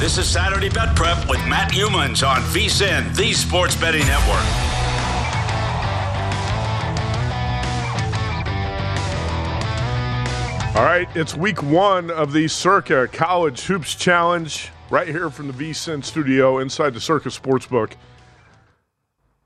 [0.00, 4.46] This is Saturday Bet Prep with Matt Youmans on VSIN, the Sports Betting Network.
[10.74, 15.52] All right, it's week one of the Circa College Hoops Challenge right here from the
[15.52, 17.92] VSIN studio inside the Circa Sportsbook.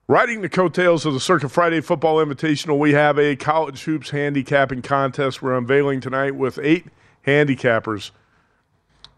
[0.06, 4.82] Riding the coattails of the Circa Friday Football Invitational, we have a college hoops handicapping
[4.82, 6.86] contest we're unveiling tonight with eight
[7.26, 8.12] handicappers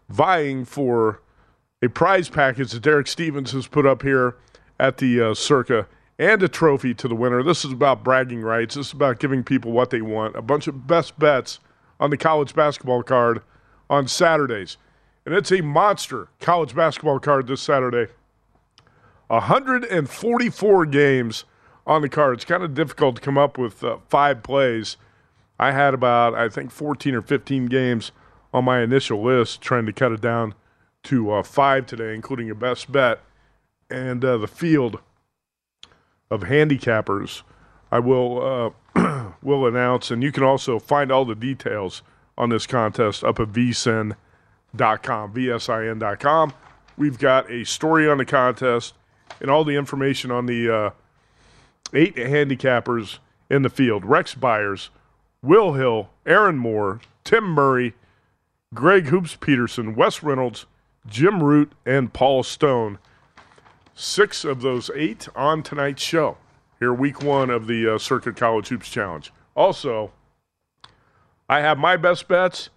[0.09, 1.21] vying for
[1.81, 4.35] a prize package that Derek Stevens has put up here
[4.79, 7.43] at the uh, Circa and a trophy to the winner.
[7.43, 8.75] This is about bragging rights.
[8.75, 10.35] This is about giving people what they want.
[10.35, 11.59] A bunch of best bets
[11.99, 13.41] on the college basketball card
[13.89, 14.77] on Saturdays.
[15.25, 18.11] And it's a monster college basketball card this Saturday.
[19.27, 21.43] 144 games
[21.85, 22.35] on the card.
[22.35, 24.97] It's kind of difficult to come up with uh, five plays.
[25.59, 28.11] I had about, I think, 14 or 15 games
[28.53, 30.55] on my initial list, trying to cut it down
[31.07, 33.19] to uh, five today, including a best bet.
[33.89, 34.99] And uh, the field
[36.29, 37.43] of handicappers
[37.91, 42.01] I will uh, will announce, and you can also find all the details
[42.37, 44.15] on this contest up at vsin.com,
[45.33, 46.53] vsin.com.
[46.97, 48.93] We've got a story on the contest
[49.39, 50.89] and all the information on the uh,
[51.93, 53.19] eight handicappers
[53.49, 54.89] in the field: Rex Byers,
[55.41, 57.93] Will Hill, Aaron Moore, Tim Murray,
[58.73, 60.65] Greg Hoops Peterson, Wes Reynolds,
[61.07, 62.99] Jim Root, and Paul Stone.
[63.95, 66.37] Six of those eight on tonight's show
[66.79, 69.31] here, week one of the uh, Circa College Hoops Challenge.
[69.55, 70.11] Also,
[71.49, 72.69] I have my best bets,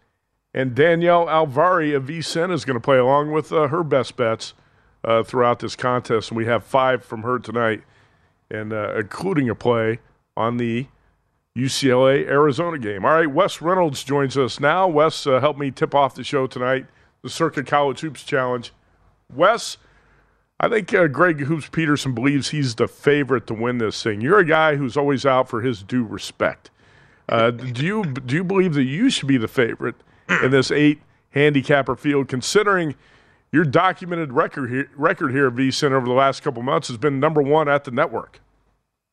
[0.55, 4.55] and Danielle Alvari of VSIN is going to play along with uh, her best bets
[5.05, 6.31] uh, throughout this contest.
[6.31, 7.83] And we have five from her tonight,
[8.51, 9.99] and uh, including a play
[10.37, 10.87] on the
[11.57, 13.05] UCLA Arizona game.
[13.05, 14.89] All right, Wes Reynolds joins us now.
[14.89, 16.87] Wes uh, helped me tip off the show tonight,
[17.23, 18.73] the Circa College Hoops Challenge.
[19.35, 19.77] Wes,
[20.59, 24.21] I think uh, Greg Hoops Peterson believes he's the favorite to win this thing.
[24.21, 26.71] You're a guy who's always out for his due respect.
[27.29, 29.95] Uh, do you do you believe that you should be the favorite
[30.43, 31.01] in this eight
[31.31, 32.97] handicapper field, considering
[33.53, 37.21] your documented record here, record here at VSIN over the last couple months has been
[37.21, 38.41] number one at the network?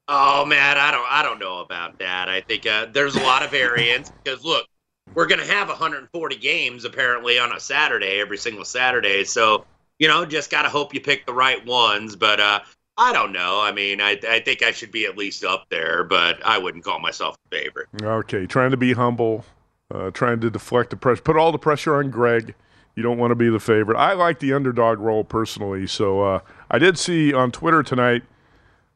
[0.08, 2.28] Oh man, I don't I don't know about that.
[2.28, 4.66] I think uh, there's a lot of variance because look,
[5.14, 9.66] we're going to have 140 games apparently on a Saturday every single Saturday, so
[10.00, 12.16] you know, just got to hope you pick the right ones.
[12.16, 12.60] But uh,
[12.98, 13.60] I don't know.
[13.60, 16.84] I mean, I, I think I should be at least up there, but I wouldn't
[16.84, 17.88] call myself a favorite.
[18.02, 19.46] Okay, trying to be humble,
[19.94, 22.54] uh, trying to deflect the pressure, put all the pressure on Greg.
[22.96, 23.98] You don't want to be the favorite.
[23.98, 25.86] I like the underdog role personally.
[25.86, 26.40] So uh,
[26.72, 28.24] I did see on Twitter tonight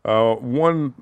[0.03, 0.95] uh, one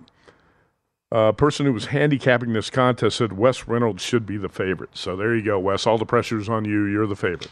[1.11, 4.91] A person who was handicapping this contest said Wes Reynolds should be the favorite.
[4.93, 5.87] So there you go, Wes.
[5.87, 6.85] All the pressure's on you.
[6.85, 7.49] You're the favorite.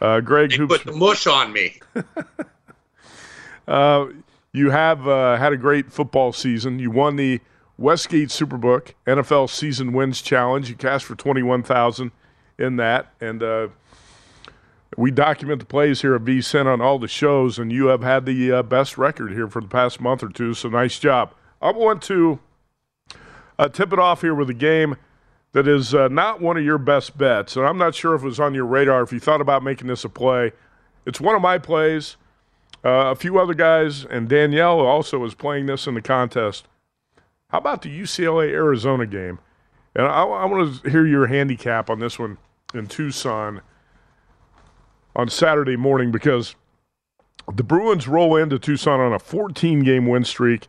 [0.00, 1.80] Uh, Greg, hoops, put the mush on me.
[3.68, 4.06] uh,
[4.52, 6.78] you have uh, had a great football season.
[6.78, 7.40] You won the
[7.76, 10.68] Westgate Superbook NFL Season Wins Challenge.
[10.68, 12.12] You cashed for twenty one thousand
[12.58, 13.68] in that, and uh,
[14.96, 17.58] we document the plays here at VSIN on all the shows.
[17.58, 20.54] And you have had the uh, best record here for the past month or two.
[20.54, 21.34] So nice job.
[21.60, 22.38] I want to
[23.60, 24.96] uh, tip it off here with a game
[25.52, 28.24] that is uh, not one of your best bets, and I'm not sure if it
[28.24, 29.02] was on your radar.
[29.02, 30.52] If you thought about making this a play,
[31.04, 32.16] it's one of my plays.
[32.82, 36.66] Uh, a few other guys, and Danielle also is playing this in the contest.
[37.48, 39.38] How about the UCLA Arizona game?
[39.94, 42.38] And I, I want to hear your handicap on this one
[42.72, 43.60] in Tucson
[45.14, 46.54] on Saturday morning because
[47.52, 50.66] the Bruins roll into Tucson on a 14 game win streak.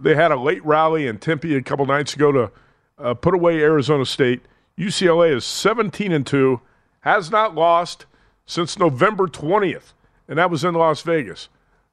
[0.00, 2.50] They had a late rally in Tempe a couple nights ago to
[2.98, 4.42] uh, put away Arizona State.
[4.78, 6.60] UCLA is 17 and 2,
[7.00, 8.06] has not lost
[8.46, 9.92] since November 20th,
[10.28, 11.48] and that was in Las Vegas.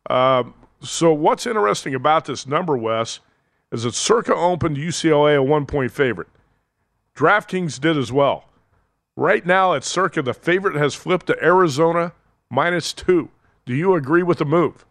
[0.10, 3.20] Um, so, what's interesting about this number, Wes,
[3.72, 6.28] is that Circa opened UCLA a one point favorite.
[7.16, 8.46] DraftKings did as well.
[9.16, 12.14] Right now at Circa, the favorite has flipped to Arizona
[12.50, 13.30] minus two.
[13.66, 14.86] Do you agree with the move?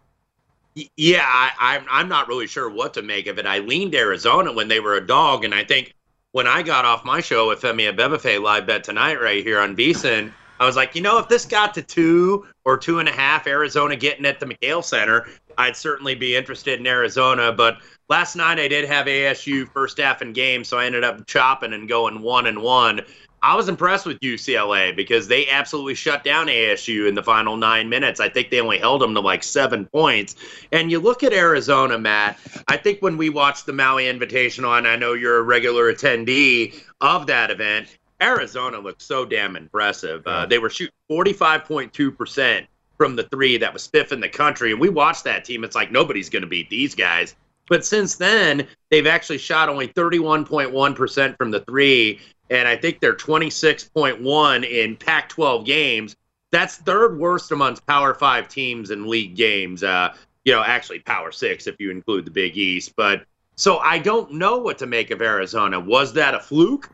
[0.75, 3.45] Yeah, I, I'm I'm not really sure what to make of it.
[3.45, 5.93] I leaned Arizona when they were a dog, and I think
[6.31, 9.75] when I got off my show with Femi Abebefe live bet tonight right here on
[9.75, 13.11] VSiN, I was like, you know, if this got to two or two and a
[13.11, 15.27] half, Arizona getting at the McKale Center,
[15.57, 17.51] I'd certainly be interested in Arizona.
[17.51, 17.77] But
[18.09, 21.73] last night I did have ASU first half in game, so I ended up chopping
[21.73, 23.01] and going one and one.
[23.41, 27.87] I was impressed with UCLA because they absolutely shut down ASU in the final nine
[27.87, 28.19] minutes.
[28.19, 30.35] I think they only held them to like seven points.
[30.73, 32.37] And you look at Arizona, Matt.
[32.67, 36.83] I think when we watched the Maui Invitational, and I know you're a regular attendee
[36.99, 40.27] of that event, Arizona looked so damn impressive.
[40.27, 42.67] Uh, they were shooting 45.2%
[42.97, 44.71] from the three that was fifth in the country.
[44.71, 45.63] And we watched that team.
[45.63, 47.35] It's like nobody's going to beat these guys.
[47.69, 52.19] But since then, they've actually shot only 31.1% from the three.
[52.49, 56.15] And I think they're 26.1 in Pac 12 games.
[56.51, 59.83] That's third worst amongst Power Five teams in league games.
[59.83, 60.13] Uh,
[60.45, 62.93] you know, actually Power Six if you include the Big East.
[62.97, 63.23] But
[63.55, 65.79] so I don't know what to make of Arizona.
[65.79, 66.89] Was that a fluke?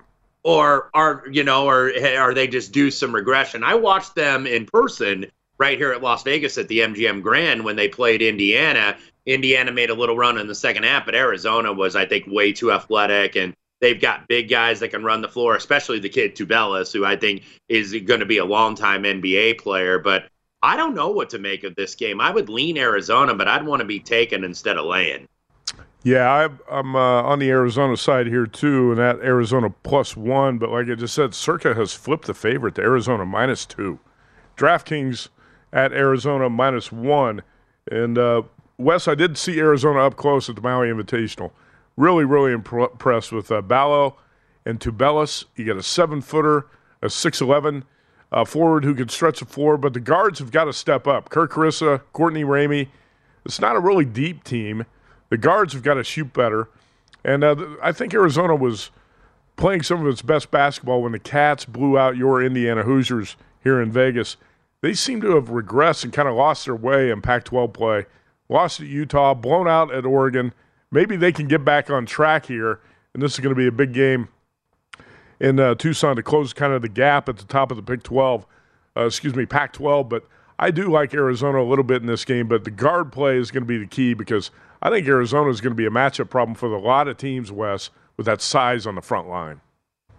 [0.46, 4.64] or are you know or are they just do some regression i watched them in
[4.66, 5.26] person
[5.58, 8.96] right here at las vegas at the mgm grand when they played indiana
[9.26, 12.52] indiana made a little run in the second half but arizona was i think way
[12.52, 16.36] too athletic and they've got big guys that can run the floor especially the kid
[16.36, 20.28] tubelis who i think is going to be a long time nba player but
[20.62, 23.66] i don't know what to make of this game i would lean arizona but i'd
[23.66, 25.28] want to be taken instead of laying
[26.06, 30.60] Yeah, I, I'm uh, on the Arizona side here too, and that Arizona plus one.
[30.60, 33.98] But like I just said, Circa has flipped the favorite to Arizona minus two.
[34.56, 35.30] DraftKings
[35.74, 37.42] at Arizona minus one.
[37.92, 38.44] And uh,
[38.78, 41.52] Wes, I did see Arizona up close at the Maui Invitational.
[41.96, 44.18] Really, really impre- impressed with uh, Ballo
[44.66, 45.46] and Tubelis.
[45.56, 46.68] You got a seven footer,
[47.02, 47.84] a 6'11
[48.32, 51.30] uh, forward who can stretch the floor, but the guards have got to step up.
[51.30, 52.90] Kerr Kriisa, Courtney Ramey.
[53.46, 54.86] It's not a really deep team.
[55.30, 56.68] The guards have got to shoot better.
[57.24, 58.92] And uh, I think Arizona was
[59.56, 63.82] playing some of its best basketball when the Cats blew out your Indiana Hoosiers here
[63.82, 64.36] in Vegas.
[64.82, 68.06] They seem to have regressed and kind of lost their way in Pac 12 play.
[68.50, 70.54] Lost at Utah, blown out at Oregon.
[70.92, 72.80] Maybe they can get back on track here,
[73.14, 74.30] and this is going to be a big game
[75.40, 78.04] in uh, Tucson to close kind of the gap at the top of the Big
[78.04, 78.46] 12,
[78.96, 80.08] uh, excuse me, Pac 12.
[80.08, 80.28] But
[80.60, 83.52] I do like Arizona a little bit in this game, but the guard play is
[83.52, 86.30] going to be the key because I think Arizona is going to be a matchup
[86.30, 89.62] problem for a lot of teams, Wes, with that size on the front line.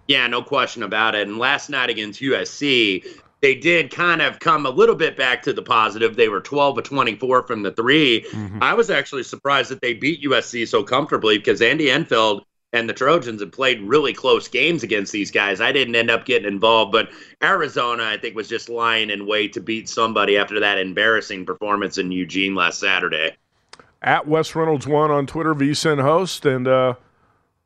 [0.08, 1.26] Yeah, no question about it.
[1.26, 3.04] And last night against USC,
[3.46, 6.16] they did kind of come a little bit back to the positive.
[6.16, 8.26] They were 12 of 24 from the 3
[8.60, 12.92] I was actually surprised that they beat USC so comfortably because Andy Enfield and the
[12.92, 15.60] Trojans have played really close games against these guys.
[15.60, 17.08] I didn't end up getting involved, but
[17.40, 21.98] Arizona, I think, was just lying in wait to beat somebody after that embarrassing performance
[21.98, 23.36] in Eugene last Saturday.
[24.02, 26.94] At Wes Reynolds one on Twitter, VSIN host and uh,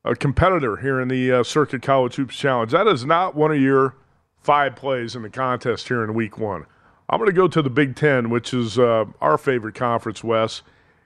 [0.05, 2.71] a competitor here in the uh, Circa College Hoops Challenge.
[2.71, 3.95] That is not one of your
[4.43, 6.67] five plays in the contest here in Week One.
[7.09, 10.63] I'm going to go to the Big Ten, which is uh, our favorite conference, Wes,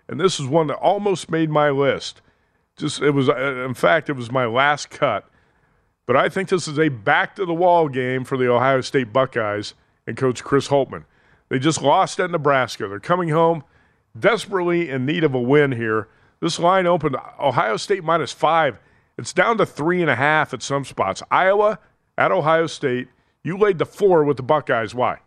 [0.08, 2.20] and this is one that almost made my list.
[2.76, 5.28] Just it was, uh, in fact, it was my last cut.
[6.06, 9.12] But I think this is a back to the wall game for the Ohio State
[9.12, 9.74] Buckeyes
[10.06, 11.04] and Coach Chris Holtmann.
[11.48, 12.88] They just lost at Nebraska.
[12.88, 13.64] They're coming home
[14.18, 16.08] desperately in need of a win here.
[16.40, 18.78] This line opened Ohio State minus five
[19.16, 21.22] It's down to three and a half at some spots.
[21.30, 21.78] Iowa
[22.18, 23.08] at Ohio State.
[23.44, 24.94] You laid the four with the Buckeyes.
[24.94, 25.18] Why?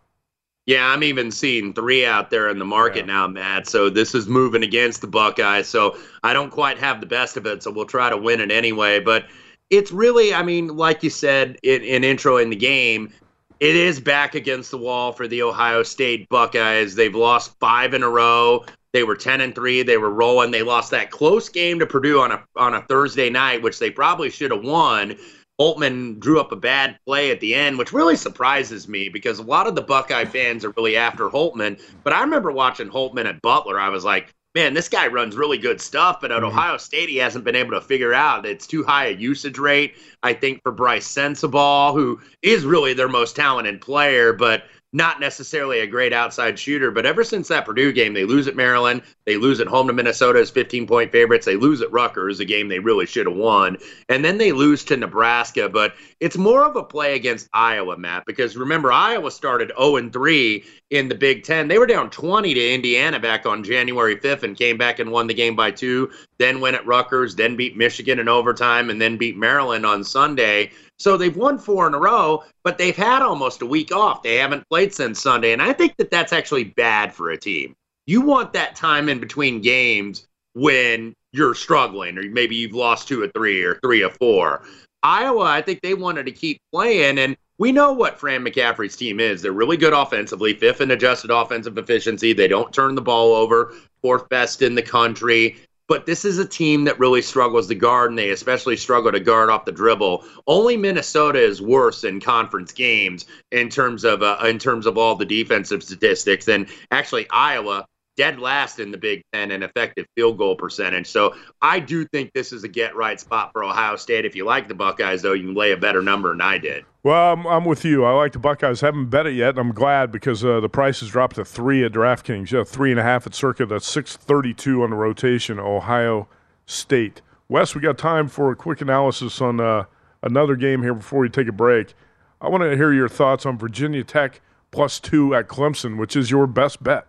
[0.66, 3.14] Yeah, I'm even seeing three out there in the market yeah.
[3.14, 3.66] now, Matt.
[3.66, 5.66] So this is moving against the Buckeyes.
[5.66, 7.62] So I don't quite have the best of it.
[7.62, 9.00] So we'll try to win it anyway.
[9.00, 9.26] But
[9.70, 13.12] it's really, I mean, like you said in, in intro in the game,
[13.60, 16.94] it is back against the wall for the Ohio State Buckeyes.
[16.94, 18.64] They've lost five in a row.
[18.92, 19.82] They were ten and three.
[19.82, 20.50] They were rolling.
[20.50, 23.90] They lost that close game to Purdue on a on a Thursday night, which they
[23.90, 25.16] probably should have won.
[25.60, 29.42] Holtmann drew up a bad play at the end, which really surprises me because a
[29.42, 31.80] lot of the Buckeye fans are really after Holtmann.
[32.04, 33.80] But I remember watching Holtmann at Butler.
[33.80, 36.46] I was like, man, this guy runs really good stuff, but at mm-hmm.
[36.46, 39.94] Ohio State, he hasn't been able to figure out it's too high a usage rate.
[40.22, 45.80] I think for Brice Sensabaugh, who is really their most talented player, but not necessarily
[45.80, 49.36] a great outside shooter, but ever since that Purdue game, they lose at Maryland, they
[49.36, 52.68] lose at home to Minnesota as 15 point favorites, they lose at Rutgers, a game
[52.68, 53.76] they really should have won,
[54.08, 55.68] and then they lose to Nebraska.
[55.68, 60.64] But it's more of a play against Iowa, Matt, because remember, Iowa started 0 3
[60.90, 61.68] in the Big Ten.
[61.68, 65.26] They were down 20 to Indiana back on January 5th and came back and won
[65.26, 69.18] the game by two, then went at Rutgers, then beat Michigan in overtime, and then
[69.18, 70.70] beat Maryland on Sunday.
[70.98, 74.22] So they've won four in a row, but they've had almost a week off.
[74.22, 75.52] They haven't played since Sunday.
[75.52, 77.74] And I think that that's actually bad for a team.
[78.06, 83.22] You want that time in between games when you're struggling, or maybe you've lost two
[83.22, 84.62] or three or three or four.
[85.02, 87.18] Iowa, I think they wanted to keep playing.
[87.18, 89.42] And we know what Fran McCaffery's team is.
[89.42, 92.32] They're really good offensively, fifth in adjusted offensive efficiency.
[92.32, 95.56] They don't turn the ball over, fourth best in the country.
[95.88, 99.20] But this is a team that really struggles to guard, and they especially struggle to
[99.20, 100.22] guard off the dribble.
[100.46, 105.14] Only Minnesota is worse in conference games in terms of uh, in terms of all
[105.14, 106.46] the defensive statistics.
[106.46, 107.86] And actually, Iowa
[108.18, 111.06] dead last in the Big Ten in effective field goal percentage.
[111.06, 114.26] So I do think this is a get right spot for Ohio State.
[114.26, 116.84] If you like the Buckeyes, though, you can lay a better number than I did.
[117.04, 118.04] Well, I'm, I'm with you.
[118.04, 118.82] I like the Buckeyes.
[118.82, 121.84] Haven't bet it yet, and I'm glad because uh, the price has dropped to three
[121.84, 122.50] at DraftKings.
[122.50, 123.64] Yeah, three and a half at Circa.
[123.64, 125.58] That's six thirty-two on the rotation.
[125.58, 126.28] Ohio
[126.66, 127.22] State.
[127.48, 129.84] Wes, we got time for a quick analysis on uh,
[130.22, 131.94] another game here before we take a break.
[132.40, 136.30] I want to hear your thoughts on Virginia Tech plus two at Clemson, which is
[136.30, 137.06] your best bet.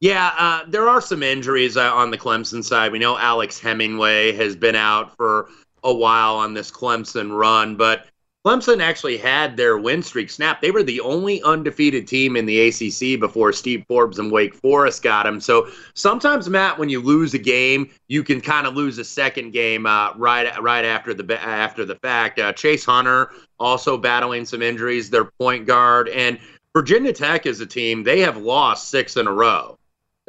[0.00, 2.90] Yeah, uh, there are some injuries uh, on the Clemson side.
[2.90, 5.50] We know Alex Hemenway has been out for
[5.84, 8.06] a while on this Clemson run, but
[8.46, 10.62] Clemson actually had their win streak snapped.
[10.62, 15.02] They were the only undefeated team in the ACC before Steve Forbes and Wake Forest
[15.02, 15.38] got them.
[15.38, 19.50] So sometimes, Matt, when you lose a game, you can kind of lose a second
[19.50, 22.38] game uh, right right after the after the fact.
[22.38, 25.10] Uh, Chase Hunter also battling some injuries.
[25.10, 26.38] Their point guard and
[26.74, 29.76] Virginia Tech is a team they have lost six in a row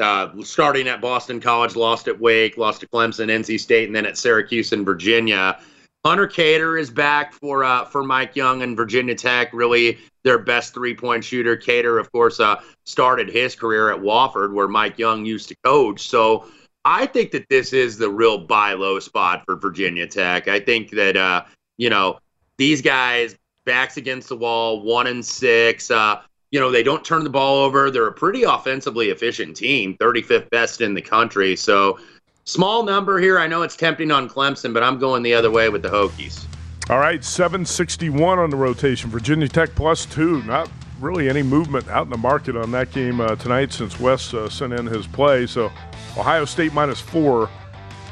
[0.02, 4.06] uh, starting at Boston College, lost at Wake, lost to Clemson, NC State, and then
[4.06, 5.60] at Syracuse and Virginia.
[6.04, 9.54] Hunter Cattoor is back for uh, for Mike Young and Virginia Tech.
[9.54, 11.56] Really, their best three point shooter.
[11.56, 16.08] Cattoor, of course, uh, started his career at Wofford, where Mike Young used to coach.
[16.08, 16.48] So
[16.86, 20.48] I think that this is the real buy low spot for Virginia Tech.
[20.48, 21.44] I think that uh,
[21.78, 22.18] you know
[22.58, 25.92] these guys backs against the wall, one and six.
[25.92, 27.90] Uh, you know, they don't turn the ball over.
[27.90, 31.56] They're a pretty offensively efficient team, 35th best in the country.
[31.56, 31.98] So,
[32.44, 33.40] small number here.
[33.40, 36.46] I know it's tempting on Clemson, but I'm going the other way with the Hokies.
[36.90, 39.10] All right, 761 on the rotation.
[39.10, 40.44] Virginia Tech plus two.
[40.44, 44.34] Not really any movement out in the market on that game uh, tonight since Wes
[44.34, 45.48] uh, sent in his play.
[45.48, 45.72] So,
[46.18, 47.50] Ohio State minus four,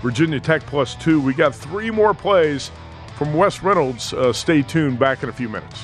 [0.01, 1.19] Virginia Tech plus two.
[1.19, 2.71] We got three more plays
[3.17, 4.13] from Wes Reynolds.
[4.13, 4.97] Uh, stay tuned.
[4.97, 5.83] Back in a few minutes.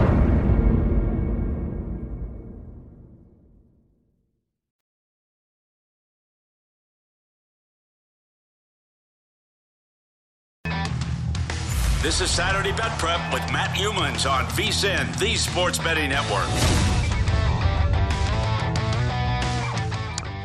[12.01, 16.47] This is Saturday Bet Prep with Matt Youmans on VSIN, the Sports Betting Network.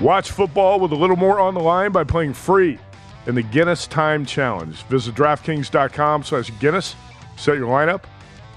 [0.03, 2.79] Watch football with a little more on the line by playing free
[3.25, 4.77] in the Guinness Time Challenge.
[4.83, 6.95] Visit DraftKings.com slash Guinness,
[7.39, 8.03] set your lineup,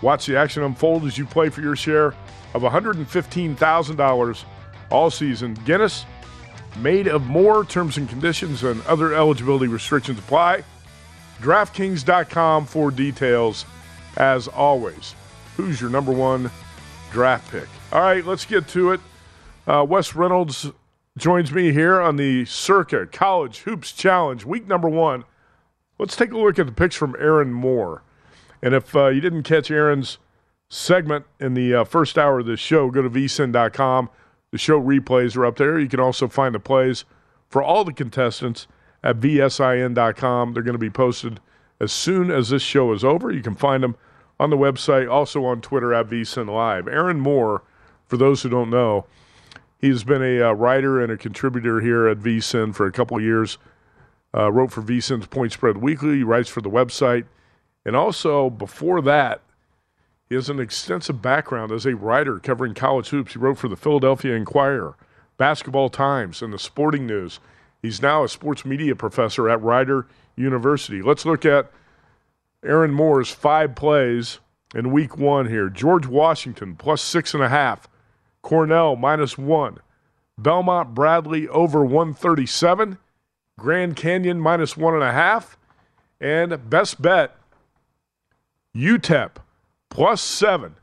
[0.02, 2.08] watch the action unfold as you play for your share
[2.54, 4.44] of $115,000
[4.90, 5.54] all season.
[5.64, 6.06] Guinness,
[6.80, 10.66] made of more terms and conditions and other eligibility restrictions apply.
[11.42, 13.66] DraftKings.com for details
[14.18, 15.16] as always.
[15.56, 16.52] Who's your number one
[17.12, 17.68] draft pick?
[17.92, 19.02] All right, let's get to it.
[19.66, 20.72] Uh, Wes Reynolds
[21.18, 25.26] joins me here on the Circa College Hoops Challenge, week number one.
[25.98, 28.04] Let's take a look at the picks from Aaron Moore.
[28.62, 30.18] And if uh, you didn't catch Aaron's
[30.70, 34.10] segment in the uh, first hour of this show, go to vsin.com.
[34.52, 35.80] The show replays are up there.
[35.80, 37.06] You can also find the plays
[37.50, 38.68] for all the contestants
[39.04, 40.54] at vsin.com.
[40.54, 41.40] They're going to be posted
[41.80, 43.32] as soon as this show is over.
[43.32, 43.96] You can find them
[44.40, 46.88] on the website, also on Twitter at vsin live.
[46.88, 47.64] Aaron Moore,
[48.08, 49.06] for those who don't know,
[49.80, 53.24] he's been a uh, writer and a contributor here at vsin for a couple of
[53.24, 53.58] years.
[54.32, 56.18] Uh, wrote for vsin's Point Spread Weekly.
[56.18, 57.26] He writes for the website,
[57.84, 59.42] and also before that,
[60.30, 63.34] he has an extensive background as a writer covering college hoops.
[63.34, 64.96] He wrote for the Philadelphia Inquirer,
[65.38, 67.40] Basketball Times, and the Sporting News.
[67.82, 71.02] He's now a sports media professor at Rider University.
[71.02, 71.72] Let's look at
[72.64, 74.40] Aaron Moore's five plays
[74.76, 75.70] in week one here.
[75.70, 77.88] George Washington plus six and a half.
[78.42, 79.78] Cornell minus one.
[80.38, 82.98] Belmont Bradley over 137.
[83.58, 85.58] Grand Canyon minus one and a half.
[86.22, 87.36] And best bet,
[88.76, 89.32] UTEP
[89.90, 90.76] plus seven.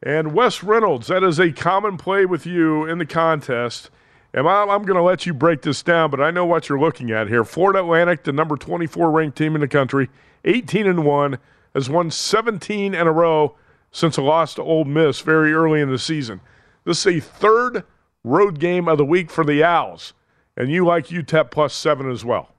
[0.00, 3.90] And Wes Reynolds, that is a common play with you in the contest.
[4.34, 6.80] And I'm, I'm going to let you break this down, but I know what you're
[6.80, 7.44] looking at here.
[7.44, 10.10] Florida Atlantic, the number 24 ranked team in the country,
[10.44, 11.38] 18 and 1,
[11.74, 13.56] has won 17 in a row
[13.90, 16.40] since a loss to Ole Miss very early in the season.
[16.84, 17.84] This is a third
[18.24, 20.12] road game of the week for the Owls,
[20.56, 22.54] and you like UTEP plus seven as well.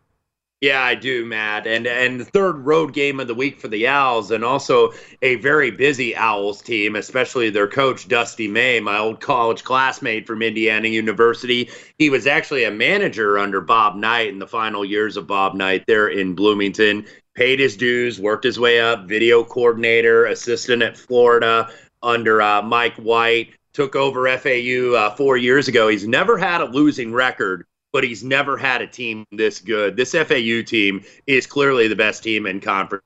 [0.62, 1.65] Yeah, I do, Matt.
[1.67, 4.91] And and the third road game of the week for the Owls, and also
[5.22, 10.41] a very busy Owls team, especially their coach Dusty May, my old college classmate from
[10.41, 11.69] Indiana University.
[11.98, 15.86] He was actually a manager under Bob Knight in the final years of Bob Knight
[15.88, 17.06] there in Bloomington.
[17.36, 21.69] Paid his dues, worked his way up, video coordinator, assistant at Florida
[22.04, 23.52] under uh, Mike White.
[23.72, 25.88] Took over FAU uh, four years ago.
[25.88, 29.95] He's never had a losing record but he's never had a team this good.
[29.95, 33.04] This FAU team is clearly the best team in conference.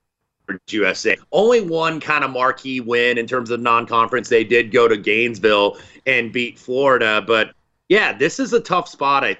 [0.69, 1.17] USA.
[1.32, 4.30] Only one kind of marquee win in terms of non conference.
[4.30, 7.24] They did go to Gainesville and beat Florida.
[7.26, 7.54] But
[7.89, 9.38] yeah, this is a tough spot, I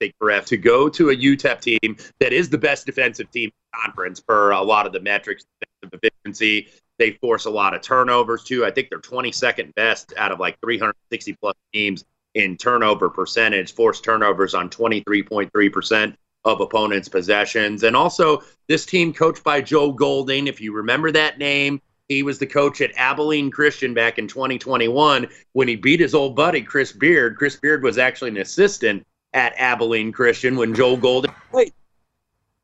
[0.00, 3.50] think, for F to go to a UTEP team that is the best defensive team
[3.50, 6.68] in conference per a lot of the metrics, defensive efficiency.
[6.98, 8.64] They force a lot of turnovers too.
[8.64, 14.04] I think they're 22nd best out of like 360 plus teams in turnover percentage, forced
[14.04, 16.14] turnovers on 23.3%
[16.44, 17.82] of opponents' possessions.
[17.82, 22.38] And also, this team coached by Joe Golding, if you remember that name, He was
[22.38, 26.90] the coach at Abilene Christian back in 2021 when he beat his old buddy Chris
[26.92, 27.36] Beard.
[27.36, 31.72] Chris Beard was actually an assistant at Abilene Christian when Joe Golding played.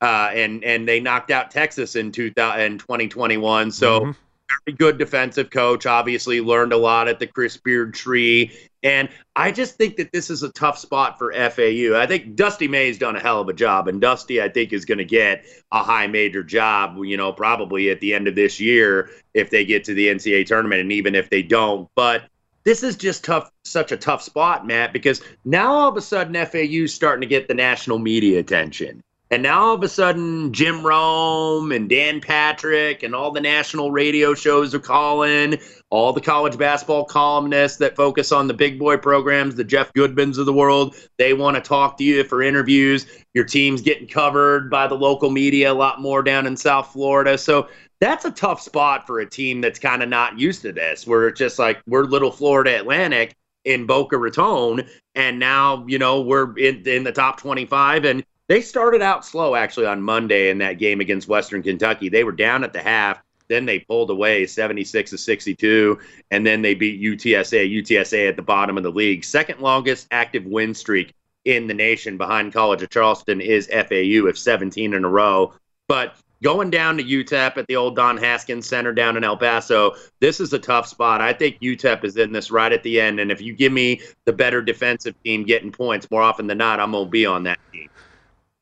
[0.00, 3.70] Uh, and and they knocked out Texas in 2000, in 2021.
[3.70, 4.10] So Mm-hmm.
[4.48, 5.86] Very good defensive coach.
[5.86, 8.52] Obviously learned a lot at the Chris Beard tree.
[8.82, 11.96] And I just think that this is a tough spot for FAU.
[11.96, 14.84] I think Dusty May's done a hell of a job, and Dusty, I think, is
[14.84, 16.98] going to get a high major job.
[17.02, 20.46] You know, probably at the end of this year if they get to the NCAA
[20.46, 21.88] tournament, and even if they don't.
[21.94, 22.24] But
[22.64, 26.34] this is just tough, such a tough spot, Matt, because now all of a sudden
[26.46, 29.02] FAU's starting to get the national media attention.
[29.30, 33.90] And now all of a sudden, Jim Rome and Dan Patrick and all the national
[33.90, 35.58] radio shows are calling.
[35.90, 40.38] All the college basketball columnists that focus on the big boy programs, the Jeff Goodmans
[40.38, 43.06] of the world, they want to talk to you for interviews.
[43.32, 47.38] Your team's getting covered by the local media a lot more down in South Florida.
[47.38, 47.68] So
[48.00, 51.28] that's a tough spot for a team that's kind of not used to this, where
[51.28, 53.34] it's just like we're little Florida Atlantic
[53.64, 58.04] in Boca Raton, and now you know we're in, in the top 25.
[58.04, 62.08] And they started out slow actually on Monday in that game against Western Kentucky.
[62.08, 65.98] They were down at the half, then they pulled away 76 to 62,
[66.30, 67.82] and then they beat UTSA.
[67.82, 72.16] UTSA at the bottom of the league, second longest active win streak in the nation
[72.16, 75.52] behind College of Charleston is FAU of 17 in a row.
[75.88, 79.94] But going down to UTEP at the old Don Haskins Center down in El Paso,
[80.20, 81.20] this is a tough spot.
[81.20, 84.00] I think UTEP is in this right at the end, and if you give me
[84.24, 87.58] the better defensive team getting points more often than not, I'm gonna be on that
[87.72, 87.90] team.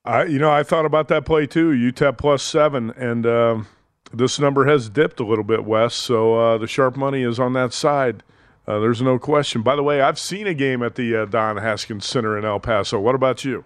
[0.05, 1.71] I, you know, I thought about that play too.
[1.71, 3.69] UTEP plus seven, and um,
[4.13, 5.95] this number has dipped a little bit, Wes.
[5.95, 8.25] So uh, the sharp money is on that side.
[8.67, 9.63] Uh, there's no question.
[9.63, 12.59] By the way, I've seen a game at the uh, Don Haskins Center in El
[12.59, 12.99] Paso.
[12.99, 13.65] What about you?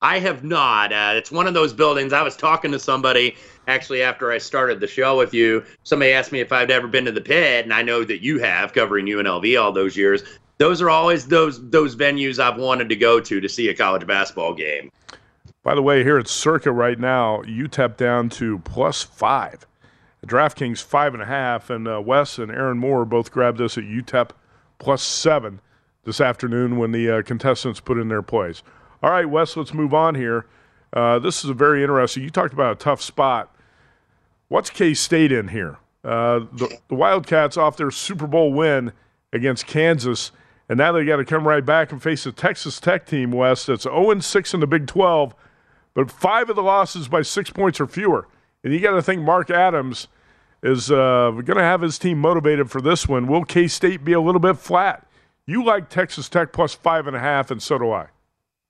[0.00, 0.92] I have not.
[0.92, 2.12] Uh, it's one of those buildings.
[2.12, 5.64] I was talking to somebody actually after I started the show with you.
[5.82, 8.38] Somebody asked me if I'd ever been to the pit, and I know that you
[8.40, 10.22] have, covering UNLV all those years.
[10.58, 14.06] Those are always those those venues I've wanted to go to to see a college
[14.06, 14.90] basketball game.
[15.62, 19.66] By the way, here at Circa right now, UTEP down to plus five.
[20.26, 23.84] DraftKings five and a half, and uh, Wes and Aaron Moore both grabbed us at
[23.84, 24.30] UTEP
[24.78, 25.60] plus seven
[26.04, 28.62] this afternoon when the uh, contestants put in their plays.
[29.02, 30.46] All right, Wes, let's move on here.
[30.92, 32.22] Uh, this is a very interesting.
[32.22, 33.54] You talked about a tough spot.
[34.48, 35.78] What's K State in here?
[36.02, 38.92] Uh, the, the Wildcats off their Super Bowl win
[39.32, 40.32] against Kansas,
[40.68, 43.66] and now they got to come right back and face a Texas Tech team, Wes,
[43.66, 45.34] that's 0 6 in the Big 12,
[45.98, 48.28] but five of the losses by six points or fewer.
[48.62, 50.06] And you got to think Mark Adams
[50.62, 53.26] is uh, going to have his team motivated for this one.
[53.26, 55.04] Will K State be a little bit flat?
[55.44, 58.06] You like Texas Tech plus five and a half, and so do I.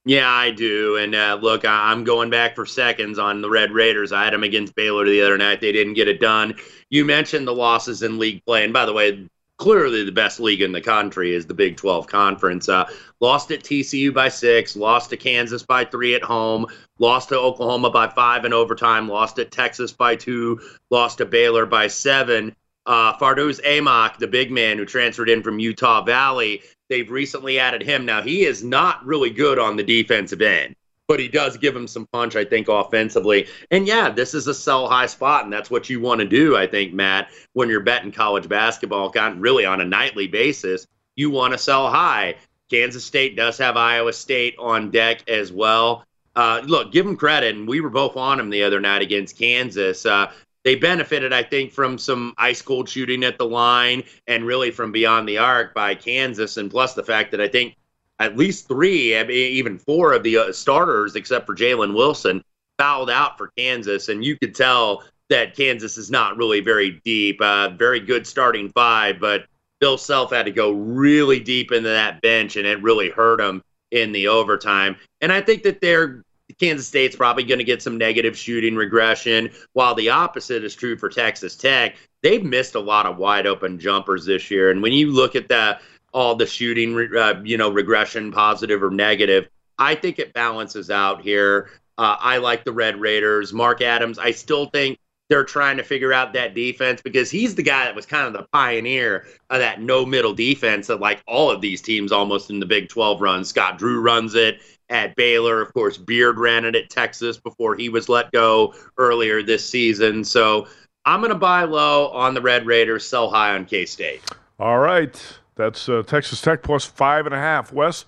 [0.07, 0.97] Yeah, I do.
[0.97, 4.11] And uh, look, I- I'm going back for seconds on the Red Raiders.
[4.11, 5.61] I had them against Baylor the other night.
[5.61, 6.55] They didn't get it done.
[6.88, 8.64] You mentioned the losses in league play.
[8.64, 12.07] And by the way, clearly the best league in the country is the Big 12
[12.07, 12.68] Conference.
[12.68, 12.88] Uh,
[13.21, 16.66] lost at TCU by six, lost to Kansas by three at home,
[16.99, 21.66] lost to Oklahoma by five in overtime, lost at Texas by two, lost to Baylor
[21.66, 22.55] by seven.
[22.87, 27.83] Uh, Fardaws Aimaq, the big man who transferred in from Utah Valley, they've recently added
[27.83, 28.07] him.
[28.07, 30.75] Now, he is not really good on the defensive end,
[31.09, 33.49] but he does give him some punch, I think, offensively.
[33.71, 36.55] And yeah, this is a sell high spot, and that's what you want to do,
[36.55, 40.87] I think, Matt, when you're betting college basketball, kind really on a nightly basis.
[41.16, 42.37] You want to sell high.
[42.71, 46.05] Kansas State does have Iowa State on deck as well.
[46.37, 49.38] Uh, look, give them credit, and we were both on them the other night against
[49.38, 50.05] Kansas.
[50.05, 50.31] Uh,
[50.62, 54.92] they benefited, I think, from some ice cold shooting at the line and really from
[54.92, 57.78] beyond the arc by Kansas, and plus the fact that I think
[58.18, 62.42] at least three, even four of the uh, starters, except for Jalen Wilson,
[62.78, 67.40] fouled out for Kansas, and you could tell that Kansas is not really very deep.
[67.40, 69.46] Uh, very good starting five, but
[69.81, 73.62] Bill Self had to go really deep into that bench, and it really hurt him
[73.90, 74.96] in the overtime.
[75.20, 76.22] And I think that they're
[76.59, 80.96] Kansas State's probably going to get some negative shooting regression, while the opposite is true
[80.96, 81.96] for Texas Tech.
[82.22, 85.48] They've missed a lot of wide open jumpers this year, and when you look at
[85.48, 85.78] the
[86.12, 91.23] all the shooting, uh, you know, regression, positive or negative, I think it balances out
[91.23, 91.71] here.
[91.97, 93.53] Uh, I like the Red Raiders.
[93.53, 97.62] Mark Adams, I still think they're trying to figure out that defense because he's the
[97.62, 101.51] guy that was kind of the pioneer of that no middle defense that like all
[101.51, 103.44] of these teams almost in the Big 12 run.
[103.44, 105.61] Scott Drew runs it at Baylor.
[105.61, 110.25] Of course, Beard ran it at Texas before he was let go earlier this season.
[110.25, 110.66] So
[111.05, 114.23] I'm going to buy low on the Red Raiders, sell high on K State.
[114.59, 115.21] All right.
[115.59, 117.73] That's uh, Texas Tech plus five and a half.
[117.73, 118.07] Wes,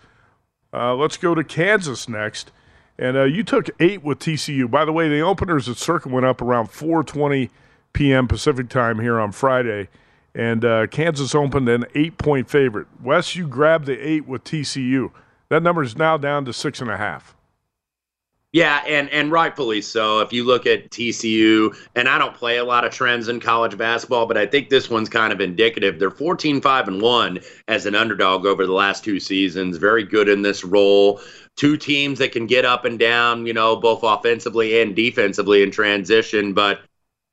[0.73, 2.53] uh, let's go to Kansas next.
[2.97, 4.71] And uh, you took eight with TCU.
[4.71, 7.51] By the way, the openers at Circa went up around 420
[7.93, 8.29] p.m.
[8.29, 9.89] Pacific time here on Friday.
[10.33, 12.87] And uh, Kansas opened an eight point favorite.
[13.03, 15.11] Wes, you grabbed the eight with TCU.
[15.49, 17.35] That number is now down to six and a half.
[18.53, 20.19] Yeah, and and rightfully so.
[20.21, 23.79] If you look at TCU, and I don't play a lot of trends in college
[23.79, 26.01] basketball, but I think this one's kind of indicative.
[26.01, 29.77] They're 14 5 and 1 as an underdog over the last two seasons.
[29.77, 31.21] Very good in this role.
[31.57, 35.71] Two teams that can get up and down, you know, both offensively and defensively in
[35.71, 36.53] transition.
[36.53, 36.79] But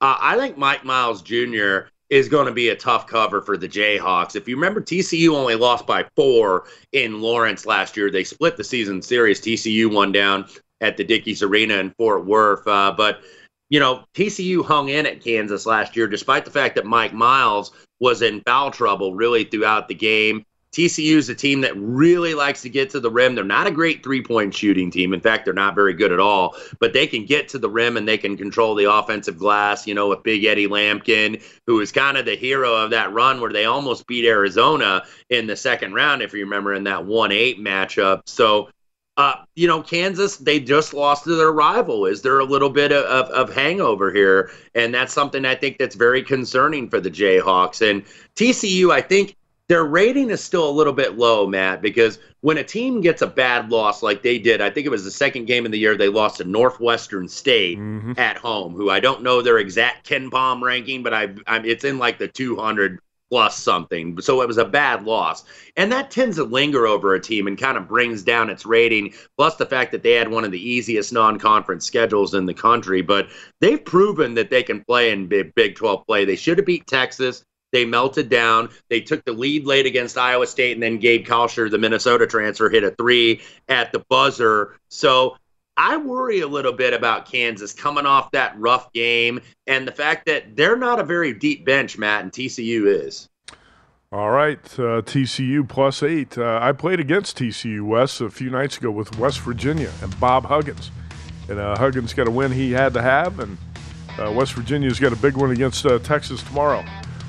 [0.02, 1.90] uh, I think Mike Miles Jr.
[2.12, 4.36] is going to be a tough cover for the Jayhawks.
[4.36, 8.12] If you remember, TCU only lost by four in Lawrence last year.
[8.12, 9.42] They split the season series.
[9.42, 10.46] TCU won down
[10.82, 12.68] at the Dickies Arena in Fort Worth.
[12.68, 13.22] Uh, but,
[13.70, 17.72] you know, TCU hung in at Kansas last year, despite the fact that Mike Miles
[18.00, 20.46] was in foul trouble really throughout the game.
[20.74, 23.34] TCU is a team that really likes to get to the rim.
[23.34, 25.14] They're not a great three point shooting team.
[25.14, 27.98] In fact, they're not very good at all, but they can get to the rim
[27.98, 31.92] and they can control the offensive glass, you know, with Big Eddie Lampkin, who was
[31.92, 35.94] kind of the hero of that run where they almost beat Arizona in the second
[35.94, 38.22] round, if you remember, in that 1 8 matchup.
[38.28, 38.70] So,
[39.18, 42.06] uh, you know, Kansas, they just lost to their rival.
[42.06, 44.52] Is there a little bit of, of, of, hangover here?
[44.76, 47.88] And that's something I think that's very concerning for the Jayhawks.
[47.88, 49.36] And TCU, I think
[49.70, 53.28] their rating is still a little bit low, Matt, because when a team gets a
[53.28, 55.98] bad loss like they did, I think it was the second game of the year
[55.98, 58.14] they lost to Northwestern State mm-hmm.
[58.18, 61.98] at home, who I don't know their exact KenPom ranking, but I, I it's in
[61.98, 64.20] like the 200 plus something.
[64.22, 65.44] So it was a bad loss.
[65.76, 69.14] And that tends to linger over a team and kind of brings down its rating,
[69.38, 72.54] plus the fact that they had one of the easiest non conference schedules in the
[72.54, 73.02] country.
[73.02, 73.28] But
[73.60, 76.26] they've proven that they can play in Big, Big 12 play.
[76.26, 77.44] They should have beat Texas.
[77.74, 78.70] They melted down.
[78.90, 82.70] They took the lead late against Iowa State, and then Gabe Kalscheur, the Minnesota transfer,
[82.70, 84.78] hit a three at the buzzer.
[84.90, 85.38] So
[85.78, 90.26] I worry a little bit about Kansas coming off that rough game and the fact
[90.26, 93.30] that they're not a very deep bench, Matt, and TCU is.
[94.12, 96.38] All right, uh, TCU plus eight.
[96.38, 100.46] Uh, I played against TCU West a few nights ago with West Virginia and Bob
[100.46, 100.92] Huggins.
[101.50, 103.58] And uh, Huggins got a win he had to have, and
[104.18, 106.84] uh, West Virginia's got a big one against uh, Texas tomorrow.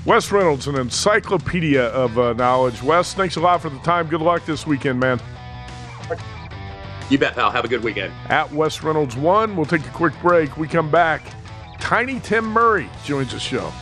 [0.07, 2.83] Wes Reynolds, an encyclopedia of uh, knowledge.
[2.83, 4.07] Wes, thanks a lot for the time.
[4.07, 5.21] Good luck this weekend, man.
[7.11, 7.51] You bet, pal.
[7.51, 8.13] Have a good weekend.
[8.29, 10.57] At Wes Reynolds 1, we'll take a quick break.
[10.59, 11.23] We come back.
[11.81, 13.73] Tiny Tim Murray joins the show.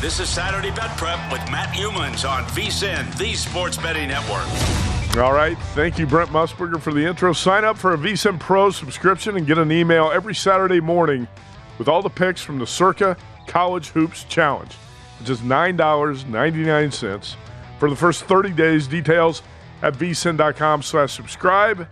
[0.00, 4.46] This is Saturday Bet Prep with Matt Youmans on VSIN, the Sports Betting Network.
[5.18, 5.58] All right.
[5.74, 7.32] Thank you, Brent Musburger, for the intro.
[7.32, 11.26] Sign up for a VSIN Pro subscription and get an email every Saturday morning
[11.78, 14.74] with all the picks from the Circa College Hoops Challenge.
[15.24, 17.36] Just $9.99
[17.78, 18.86] for the first 30 days.
[18.86, 19.42] Details
[19.82, 21.88] at vsin.com slash subscribe.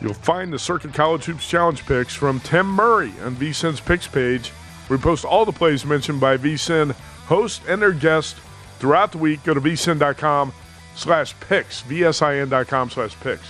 [0.00, 4.52] You'll find the Circa College Hoops Challenge picks from Tim Murray on VSIN's picks page.
[4.88, 6.92] We post all the plays mentioned by VSIN
[7.26, 8.38] host and their guests
[8.78, 9.42] throughout the week.
[9.44, 10.52] Go to vsin.com
[10.94, 13.48] slash picks, vsin.com slash picks.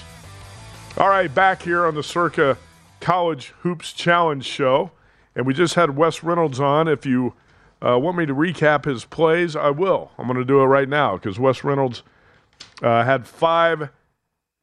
[0.96, 2.56] All right, back here on the Circa
[3.00, 4.92] College Hoops Challenge show.
[5.36, 6.88] And we just had Wes Reynolds on.
[6.88, 7.34] If you
[7.86, 10.10] uh, want me to recap his plays, I will.
[10.18, 12.02] I'm going to do it right now because Wes Reynolds
[12.82, 13.90] uh, had five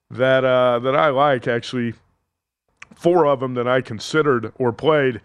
[0.09, 1.47] that uh, that I like.
[1.47, 1.93] Actually,
[2.95, 5.21] four of them that I considered or played.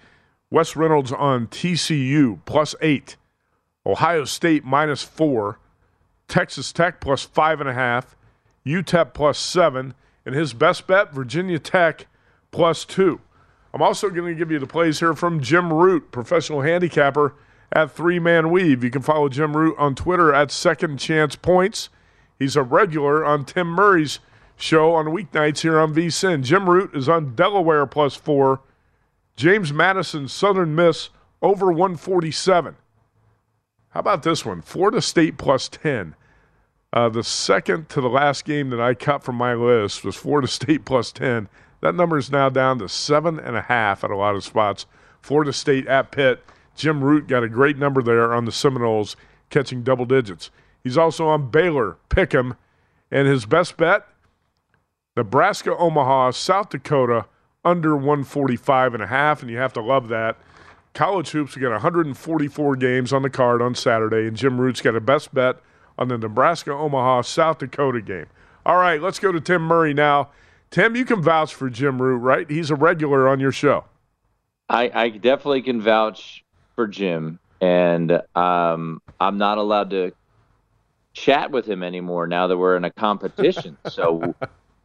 [0.51, 3.17] Wes Reynolds on TCU plus eight,
[3.87, 5.59] Ohio State minus four,
[6.27, 8.17] Texas Tech plus five and a half,
[8.67, 9.95] UTEP plus seven,
[10.27, 12.07] and his best bet Virginia Tech
[12.51, 13.21] plus two.
[13.73, 17.35] I'm also going to give you the plays here from Jim Root, professional handicapper
[17.73, 18.83] at Three Man Weave.
[18.83, 21.91] You can follow Jim Root on Twitter at Second Chance Points.
[22.39, 24.21] He's a regular on Tim Murray's
[24.57, 26.43] show on weeknights here on VSIN.
[26.43, 28.61] Jim Root is on Delaware plus four.
[29.37, 31.11] James Madison, Southern Miss
[31.43, 32.77] over 147.
[33.91, 34.63] How about this one?
[34.63, 36.15] Florida State plus 10.
[36.93, 40.49] Uh, the second to the last game that I cut from my list was Florida
[40.49, 41.49] State plus 10.
[41.81, 44.87] That number is now down to seven and a half at a lot of spots.
[45.21, 46.45] Florida State at Pitt.
[46.75, 49.17] Jim Root got a great number there on the Seminoles,
[49.51, 50.51] catching double digits.
[50.83, 52.57] He's also on Baylor, Pick'em,
[53.11, 54.07] and his best bet:
[55.17, 57.27] Nebraska, Omaha, South Dakota
[57.65, 60.37] under 145 and a half, and you have to love that.
[60.95, 64.97] College hoops, we got 144 games on the card on Saturday, and Jim Root's got
[64.97, 65.59] a best bet
[65.99, 68.27] on the Nebraska, Omaha, South Dakota game.
[68.65, 70.31] All right, let's go to Tim Murray now.
[70.71, 72.49] Tim, you can vouch for Jim Root, right?
[72.51, 73.85] He's a regular on your show.
[74.69, 80.13] I, I definitely can vouch for Jim, and um, I'm not allowed to
[81.15, 83.77] chat with him anymore now that we're in a competition.
[83.89, 84.35] so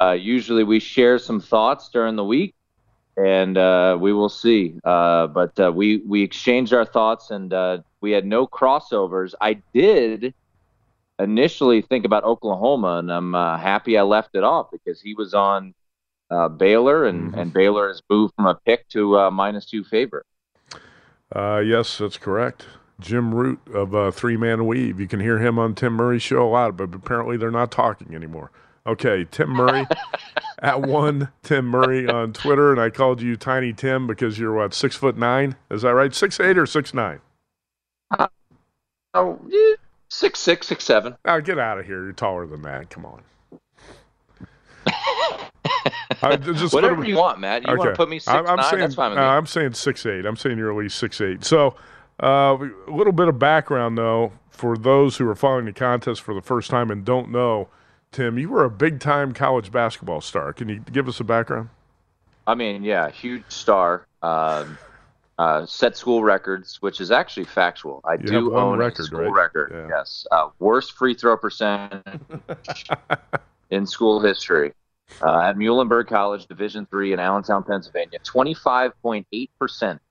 [0.01, 2.55] uh, usually we share some thoughts during the week,
[3.17, 4.75] and uh, we will see.
[4.85, 9.33] Uh, but uh, we we exchanged our thoughts, and uh, we had no crossovers.
[9.41, 10.33] I did
[11.19, 15.33] initially think about Oklahoma, and I'm uh, happy I left it off because he was
[15.33, 15.73] on
[16.57, 17.39] Baylor, and, mm-hmm.
[17.39, 20.25] and Baylor has moved from a pick to a minus two favorite.
[21.35, 22.65] yes, that's correct.
[22.99, 24.99] Jim Root of uh, Three Man Weave.
[24.99, 28.15] You can hear him on Tim Murray's show a lot, but apparently they're not talking
[28.15, 28.51] anymore.
[28.85, 29.87] Okay, Tim Murray
[30.61, 34.73] at one Tim Murray on Twitter, and I called you Tiny Tim because you're what
[34.73, 35.55] six foot nine?
[35.71, 36.13] Is that right?
[36.13, 37.19] Six eight or six nine?
[38.11, 38.27] Uh,
[39.13, 39.75] oh, yeah,
[40.13, 41.15] six six six seven.
[41.25, 42.03] Oh, get out of here!
[42.03, 42.89] You're taller than that.
[42.89, 43.21] Come on.
[46.21, 47.63] I, just Whatever you want, Matt.
[47.63, 47.77] You okay.
[47.77, 48.69] want to put me six I'm, I'm nine?
[48.69, 49.27] Saying, That's fine with uh, me.
[49.27, 50.25] I'm saying six eight.
[50.25, 51.43] I'm saying you're at least six eight.
[51.43, 51.75] So
[52.21, 56.33] uh, a little bit of background, though, for those who are following the contest for
[56.33, 57.67] the first time and don't know,
[58.11, 60.53] Tim, you were a big time college basketball star.
[60.53, 61.69] Can you give us a background?
[62.45, 64.05] I mean, yeah, huge star.
[64.21, 64.77] Um,
[65.39, 68.01] uh, set school records, which is actually factual.
[68.05, 69.33] I you do own record, a school right?
[69.33, 69.71] record.
[69.73, 69.97] Yeah.
[69.97, 72.19] Yes, uh, worst free throw percentage
[73.69, 74.73] in school history
[75.21, 78.19] uh, at Muhlenberg College, Division three in Allentown, Pennsylvania.
[78.23, 80.01] Twenty five point eight percent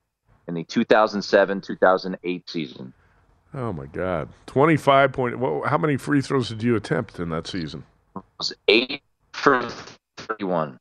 [0.49, 2.93] in the 2007-2008 season.
[3.55, 4.31] Oh my God!
[4.47, 5.39] Twenty-five point.
[5.39, 7.85] Well, how many free throws did you attempt in that season?
[8.17, 9.69] It was eight for
[10.17, 10.79] thirty-one.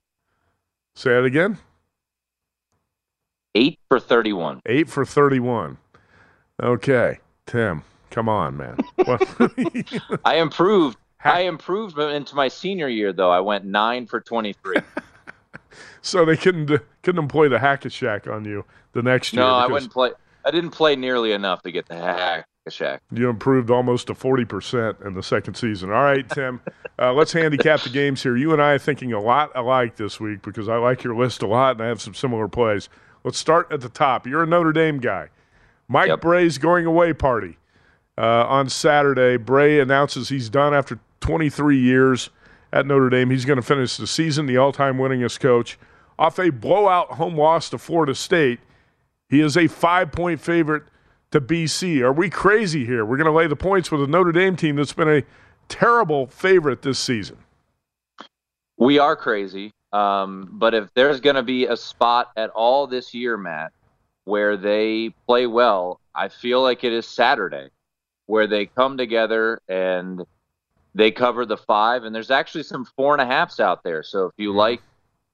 [0.96, 1.58] Say it again.
[3.54, 4.62] Eight for thirty-one.
[4.66, 5.78] Eight for thirty-one.
[6.62, 8.78] Okay, Tim, come on, man.
[10.26, 10.98] I improved.
[11.24, 13.30] I improved into my senior year, though.
[13.30, 14.78] I went nine for twenty-three.
[16.02, 19.44] so they couldn't couldn't employ the hack a Shaq on you the next year.
[19.44, 20.12] No, I wouldn't play.
[20.46, 23.00] I didn't play nearly enough to get the hack a Shaq.
[23.12, 25.92] You improved almost to forty percent in the second season.
[25.92, 26.62] All right, Tim.
[26.98, 28.38] uh, let's handicap the games here.
[28.38, 31.42] You and I are thinking a lot alike this week because I like your list
[31.42, 32.88] a lot and I have some similar plays.
[33.24, 34.26] Let's start at the top.
[34.26, 35.30] You're a Notre Dame guy.
[35.88, 36.22] Mike yep.
[36.22, 37.58] Brey's going away party
[38.18, 39.38] uh, on Saturday.
[39.38, 42.30] Brey announces he's done after 23 years
[42.72, 43.30] at Notre Dame.
[43.30, 45.78] He's going to finish the season the all-time winningest coach
[46.18, 48.60] off a blowout home loss to Florida State.
[49.30, 50.84] He is a five point favorite
[51.32, 52.02] to BC.
[52.02, 53.06] Are we crazy here?
[53.06, 55.24] We're going to lay the points with a Notre Dame team that's been a
[55.68, 57.38] terrible favorite this season.
[58.78, 59.74] We are crazy.
[59.94, 63.72] Um, but if there's going to be a spot at all this year, Matt,
[64.24, 67.70] where they play well, I feel like it is Saturday,
[68.26, 70.24] where they come together and
[70.94, 72.04] they cover the five.
[72.04, 74.04] And there's actually some four and a halfs out there.
[74.04, 74.58] So if you mm-hmm.
[74.58, 74.82] like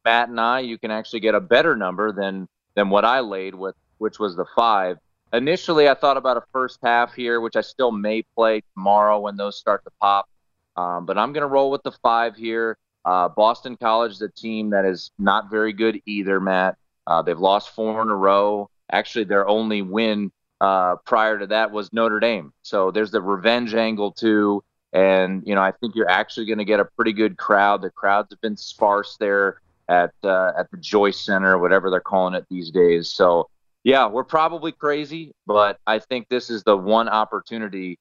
[0.06, 3.56] Matt and I, you can actually get a better number than than what I laid
[3.56, 4.98] with, which was the five.
[5.34, 9.36] Initially, I thought about a first half here, which I still may play tomorrow when
[9.36, 10.30] those start to pop.
[10.78, 12.78] Um, but I'm going to roll with the five here.
[13.08, 16.76] Uh, Boston College is a team that is not very good either, Matt.
[17.08, 18.70] Uh, they've lost four in a row.
[18.92, 22.52] Actually, their only win uh, prior to that was Notre Dame.
[22.64, 24.62] So there's the revenge angle too.
[24.92, 27.82] And, you know, I think you're actually going to get a pretty good crowd.
[27.82, 32.34] The crowds have been sparse there at uh, at the Joyce Center, whatever they're calling
[32.34, 33.10] it these days.
[33.10, 33.50] So
[33.86, 38.00] yeah, we're probably crazy, but I think this is the one opportunity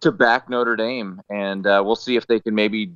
[0.00, 2.92] to back Notre Dame, and uh, we'll see if they can maybe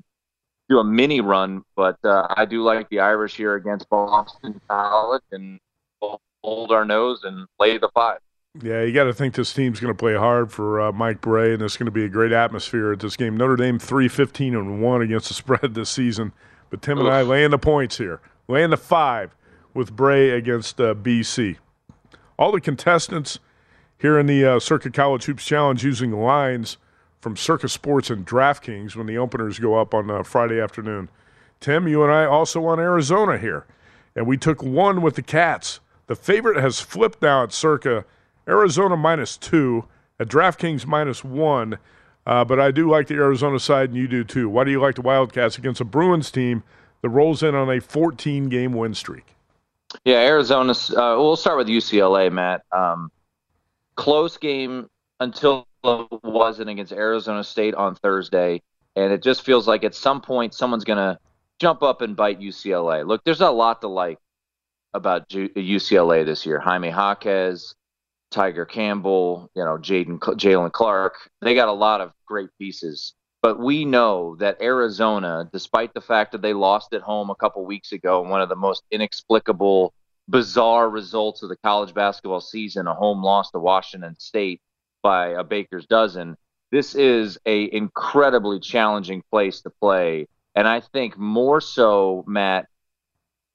[0.72, 1.62] do a mini run.
[1.76, 5.60] But uh, I do like the Irish here against Boston College, and
[6.00, 8.18] we'll hold our nose and lay the five.
[8.60, 11.54] Yeah, you got to think this team's going to play hard for uh, Mike Brey,
[11.54, 13.36] and it's going to be a great atmosphere at this game.
[13.36, 16.32] Notre Dame three fifteen and one against the spread this season.
[16.70, 19.34] But Tim and I laying the points here, laying the five
[19.74, 21.58] with Brey against uh, BC.
[22.38, 23.38] All the contestants
[23.98, 26.78] here in the uh, Circa College Hoops Challenge using lines
[27.22, 31.08] from Circa Sports and DraftKings when the openers go up on uh, Friday afternoon.
[31.60, 33.64] Tim, you and I also on Arizona here,
[34.16, 35.78] and we took one with the Cats.
[36.08, 38.04] The favorite has flipped now at Circa.
[38.48, 39.84] Arizona minus two,
[40.18, 41.78] at DraftKings minus one.
[42.26, 44.48] Uh, but I do like the Arizona side, and you do too.
[44.48, 46.64] Why do you like the Wildcats against a Bruins team
[47.02, 49.36] that rolls in on a 14 game win streak?
[50.04, 50.72] Yeah, Arizona.
[50.72, 52.62] Uh, we'll start with UCLA, Matt.
[52.72, 53.12] Um,
[53.94, 54.88] close game
[55.20, 58.62] until wasn't against Arizona State on Thursday,
[58.96, 61.18] and it just feels like at some point someone's going to
[61.58, 63.06] jump up and bite UCLA.
[63.06, 64.18] Look, there's a lot to like
[64.94, 66.60] about UCLA this year.
[66.60, 67.74] Jaime Jaquez,
[68.32, 71.14] Tyger Campbell, you know, Jaden Jaylen Clark.
[71.40, 73.14] They got a lot of great pieces.
[73.42, 77.64] But we know that Arizona, despite the fact that they lost at home a couple
[77.64, 79.92] weeks ago, one of the most inexplicable,
[80.28, 84.60] bizarre results of the college basketball season, a home loss to Washington State
[85.02, 86.36] by a baker's dozen,
[86.70, 90.26] this is a incredibly challenging place to play.
[90.54, 92.66] And I think more so, Matt,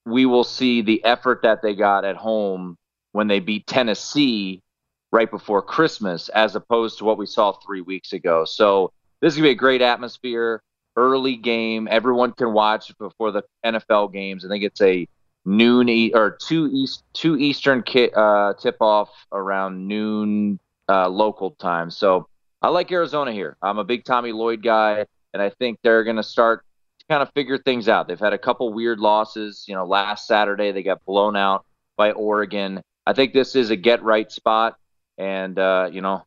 [0.04, 2.76] we will see the effort that they got at home
[3.12, 4.62] when they beat Tennessee
[5.10, 8.44] right before Christmas, as opposed to what we saw three weeks ago.
[8.44, 10.62] So this is gonna be a great atmosphere,
[10.96, 11.88] early game.
[11.90, 14.44] Everyone can watch before the NFL games.
[14.44, 15.06] I think it's a
[15.44, 20.58] noon e- or two east two Eastern ki- uh, tip off around noon
[20.88, 21.90] uh, local time.
[21.90, 22.28] So
[22.62, 23.56] I like Arizona here.
[23.62, 26.64] I'm a big Tommy Lloyd guy, and I think they're going to start
[27.00, 28.08] to kind of figure things out.
[28.08, 29.64] They've had a couple weird losses.
[29.68, 31.64] You know, last Saturday they got blown out
[31.96, 32.80] by Oregon.
[33.06, 34.76] I think this is a get right spot,
[35.16, 36.24] and uh, you know,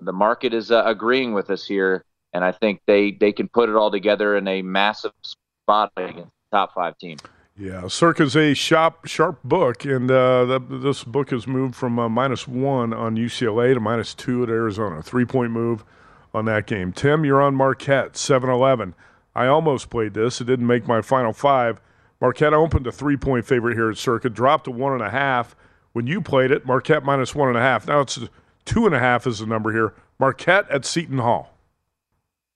[0.00, 3.68] the market is uh, agreeing with us here, and I think they they can put
[3.68, 7.18] it all together in a massive spot against top five team.
[7.56, 12.48] Yeah, Circa's a sharp, sharp book, and uh, this book has moved from uh, minus
[12.48, 15.02] one on UCLA to minus two at Arizona.
[15.02, 15.84] Three point move
[16.32, 16.92] on that game.
[16.92, 18.94] Tim, you're on Marquette, 7 11.
[19.34, 21.80] I almost played this, it didn't make my final five.
[22.22, 25.54] Marquette opened a three point favorite here at Circa, dropped to one and a half.
[25.92, 27.86] When you played it, Marquette minus one and a half.
[27.86, 28.18] Now it's
[28.64, 29.94] two and a half is the number here.
[30.18, 31.52] Marquette at Seton Hall.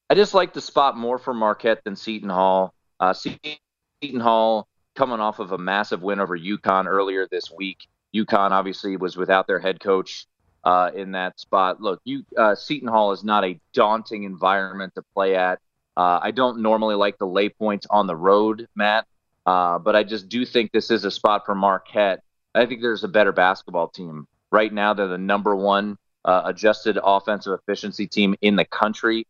[0.08, 2.72] I just like the spot more for Marquette than Seton Hall.
[3.00, 7.86] Uh, Seton Hall coming off of a massive win over UConn earlier this week.
[8.14, 10.26] UConn obviously was without their head coach
[10.64, 11.80] uh, in that spot.
[11.80, 15.60] Look, you, uh, Seton Hall is not a daunting environment to play at.
[15.96, 19.06] Uh, I don't normally like the lay points on the road, Matt,
[19.46, 22.22] uh, but I just do think this is a spot for Marquette.
[22.54, 24.26] I think there's a better basketball team.
[24.50, 29.26] Right now, they're the number one uh, adjusted offensive efficiency team in the country.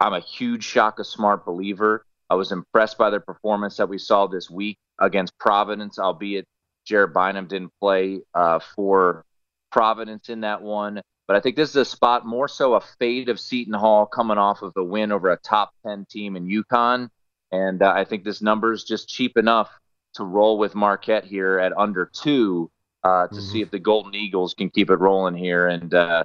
[0.00, 2.04] I'm a huge Shaka Smart believer.
[2.28, 6.46] I was impressed by their performance that we saw this week against Providence, albeit
[6.84, 9.24] Jared Bynum didn't play uh, for
[9.70, 11.00] Providence in that one.
[11.26, 14.38] But I think this is a spot more so a fade of Seton Hall coming
[14.38, 17.08] off of the win over a top 10 team in UConn.
[17.52, 19.70] And uh, I think this number is just cheap enough
[20.14, 22.70] to roll with Marquette here at under two
[23.04, 23.44] uh, to mm-hmm.
[23.44, 26.24] see if the Golden Eagles can keep it rolling here and uh,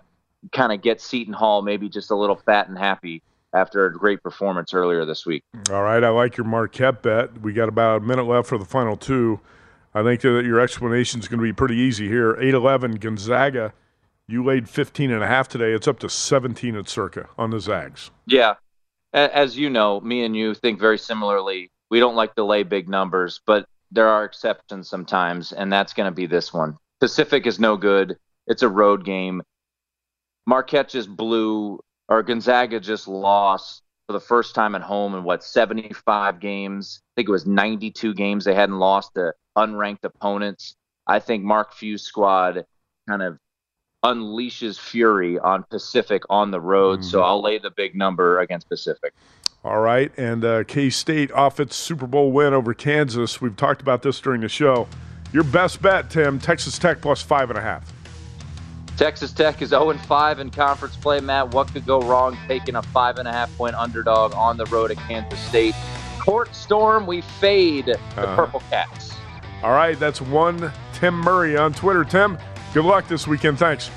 [0.51, 3.21] kind of get Seton Hall maybe just a little fat and happy
[3.55, 5.43] after a great performance earlier this week.
[5.71, 7.41] All right, I like your Marquette bet.
[7.41, 9.39] We got about a minute left for the final two.
[9.93, 12.33] I think that your explanation is going to be pretty easy here.
[12.33, 13.73] 8-11 Gonzaga.
[14.27, 15.71] You laid 15 and a half today.
[15.71, 18.11] It's up to 17 at Circa on the Zags.
[18.25, 18.55] Yeah.
[19.13, 21.71] As you know, me and you think very similarly.
[21.89, 26.11] We don't like to lay big numbers, but there are exceptions sometimes, and that's going
[26.11, 26.75] to be this one.
[26.99, 28.17] Pacific is no good.
[28.47, 29.41] It's a road game.
[30.45, 31.79] Marquette just blew
[32.09, 37.01] or Gonzaga just lost for the first time at home in what 75 games.
[37.01, 40.75] I think it was 92 games they hadn't lost to unranked opponents.
[41.07, 42.65] I think Mark Few's squad
[43.07, 43.37] kind of
[44.03, 46.99] unleashes fury on Pacific on the road.
[46.99, 47.09] Mm-hmm.
[47.09, 49.13] So I'll lay the big number against Pacific.
[49.63, 53.41] All right, and uh, K State off its Super Bowl win over Kansas.
[53.41, 54.87] We've talked about this during the show.
[55.33, 57.91] Your best bet, Tim, Texas Tech plus five and a half.
[58.97, 61.53] Texas Tech is 0 5 in conference play, Matt.
[61.53, 64.91] What could go wrong taking a five and a half point underdog on the road
[64.91, 65.75] at Kansas State?
[66.19, 68.35] Court storm, we fade the uh-huh.
[68.35, 69.13] Purple Cats.
[69.63, 72.03] All right, that's one Tim Murray on Twitter.
[72.03, 72.37] Tim,
[72.73, 73.59] good luck this weekend.
[73.59, 73.89] Thanks.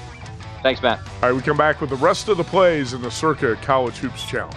[0.62, 0.98] Thanks, Matt.
[0.98, 3.96] All right, we come back with the rest of the plays in the Circa College
[3.98, 4.56] Hoops Challenge.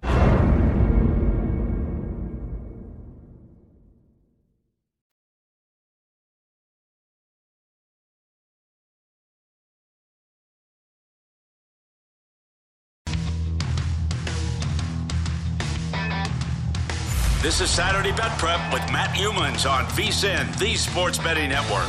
[17.51, 21.85] This is Saturday Bet Prep with Matt Youmans on VSIN, the Sports Betting Network.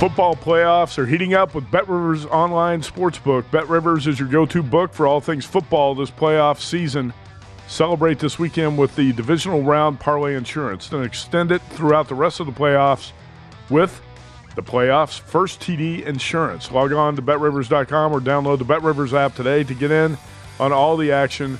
[0.00, 3.50] Football playoffs are heating up with Bet Rivers Online Sportsbook.
[3.50, 7.12] Bet Rivers is your go to book for all things football this playoff season.
[7.66, 12.40] Celebrate this weekend with the divisional round parlay insurance, then extend it throughout the rest
[12.40, 13.12] of the playoffs
[13.68, 14.00] with
[14.54, 16.72] the playoffs first TD insurance.
[16.72, 20.16] Log on to betrivers.com or download the Bet Rivers app today to get in
[20.58, 21.58] on all the action.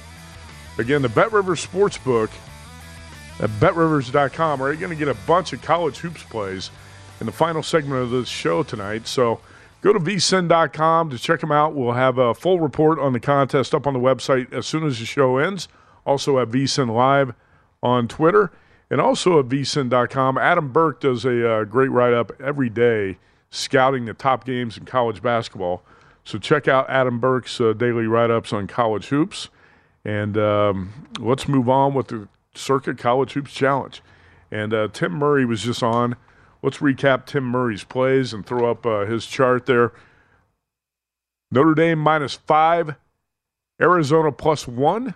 [0.79, 2.31] Again, the Bet Rivers Sportsbook
[3.41, 6.70] at betrivers.com are going to get a bunch of college hoops plays
[7.20, 9.07] in the final segment of this show tonight.
[9.07, 9.41] So
[9.81, 11.74] go to vsin.com to check them out.
[11.74, 14.99] We'll have a full report on the contest up on the website as soon as
[14.99, 15.68] the show ends.
[16.05, 17.35] Also at vsin live
[17.83, 18.51] on Twitter
[18.91, 20.39] and also at vsin.com.
[20.39, 23.18] Adam Burke does a uh, great write up every day
[23.51, 25.83] scouting the top games in college basketball.
[26.24, 29.49] So check out Adam Burke's uh, daily write ups on college hoops.
[30.05, 34.03] And um, let's move on with the Circa College Hoops Challenge.
[34.51, 36.16] And uh, Tim Murray was just on.
[36.62, 39.92] Let's recap Tim Murray's plays and throw up uh, his chart there.
[41.51, 42.96] Notre Dame minus five,
[43.80, 45.14] Arizona plus one.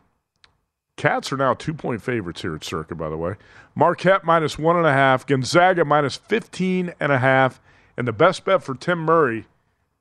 [0.96, 3.34] Cats are now two point favorites here at Circa, by the way.
[3.74, 7.60] Marquette minus one and a half, Gonzaga minus 15 and a half,
[7.96, 9.46] and the best bet for Tim Murray,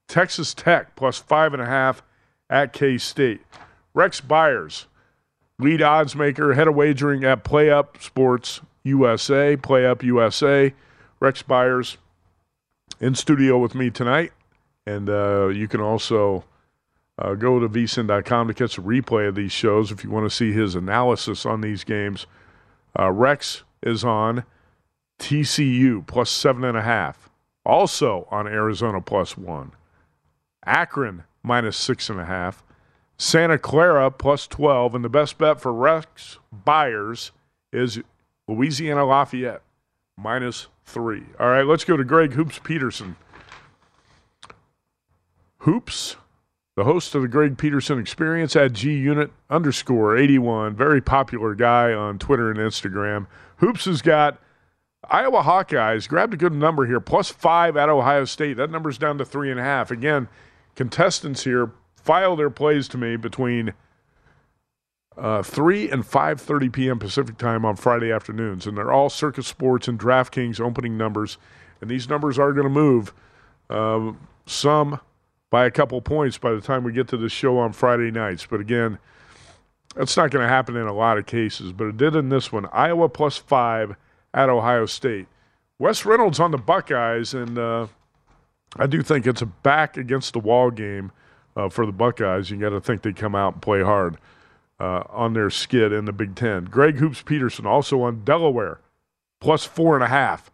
[0.07, 2.03] Texas Tech plus five and a half
[2.49, 3.41] at K State.
[3.93, 4.87] Rex Byers,
[5.59, 10.73] lead odds maker, head of wagering at PlayUp Sports USA, PlayUp USA.
[11.19, 11.97] Rex Byers
[12.99, 14.31] in studio with me tonight.
[14.85, 16.45] And uh, you can also
[17.17, 20.35] uh, go to vsin.com to catch a replay of these shows if you want to
[20.35, 22.25] see his analysis on these games.
[22.97, 24.43] Uh, Rex is on
[25.19, 27.29] TCU plus seven and a half.
[27.63, 29.71] Also on Arizona plus one.
[30.65, 32.63] Akron minus six and a half.
[33.21, 34.95] Santa Clara plus 12.
[34.95, 37.31] And the best bet for Rex Byers
[37.71, 37.99] is
[38.47, 39.61] Louisiana Lafayette
[40.17, 41.25] minus three.
[41.39, 43.15] All right, let's go to Greg Hoops Peterson.
[45.59, 46.15] Hoops,
[46.75, 50.75] the host of the Greg Peterson Experience at G Unit underscore 81.
[50.75, 53.27] Very popular guy on Twitter and Instagram.
[53.57, 54.41] Hoops has got
[55.07, 58.57] Iowa Hawkeyes, grabbed a good number here, plus five at Ohio State.
[58.57, 59.91] That number's down to three and a half.
[59.91, 60.27] Again,
[60.75, 61.71] contestants here
[62.03, 63.73] file their plays to me between
[65.17, 66.99] uh, 3 and 5.30 p.m.
[66.99, 68.65] Pacific time on Friday afternoons.
[68.65, 71.37] And they're all Circa Sports and DraftKings opening numbers.
[71.79, 73.13] And these numbers are going to move,
[73.69, 74.13] uh,
[74.45, 74.99] some
[75.49, 78.45] by a couple points by the time we get to the show on Friday nights.
[78.49, 78.97] But again,
[79.95, 81.73] that's not going to happen in a lot of cases.
[81.73, 82.67] But it did in this one.
[82.71, 83.95] Iowa plus 5
[84.33, 85.27] at Ohio State.
[85.77, 87.87] Wes Reynolds on the Buckeyes, and uh,
[88.77, 91.11] I do think it's a back against the wall game
[91.55, 92.49] uh, for the Buckeyes.
[92.49, 94.17] You got to think they come out and play hard
[94.79, 96.65] uh, on their skid in the Big Ten.
[96.65, 98.79] Greg Hoops Peterson also on Delaware,
[99.39, 100.51] plus four and a half.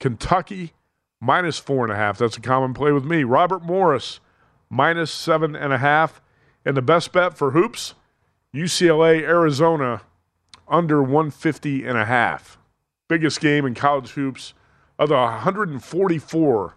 [0.00, 0.72] Kentucky
[1.20, 2.18] minus four and a half.
[2.18, 3.24] That's a common play with me.
[3.24, 4.20] Robert Morris
[4.68, 6.20] minus seven and a half.
[6.64, 7.94] And the best bet for Hoops,
[8.54, 10.02] UCLA, Arizona
[10.68, 12.58] under 150 and a half.
[13.08, 14.54] Biggest game in college hoops
[14.98, 16.74] of the 144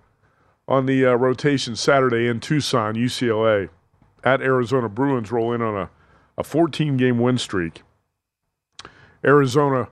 [0.67, 3.69] on the uh, rotation Saturday in Tucson, UCLA.
[4.23, 5.89] At Arizona Bruins roll in on a,
[6.37, 7.83] a 14 game win streak.
[9.23, 9.89] Arizona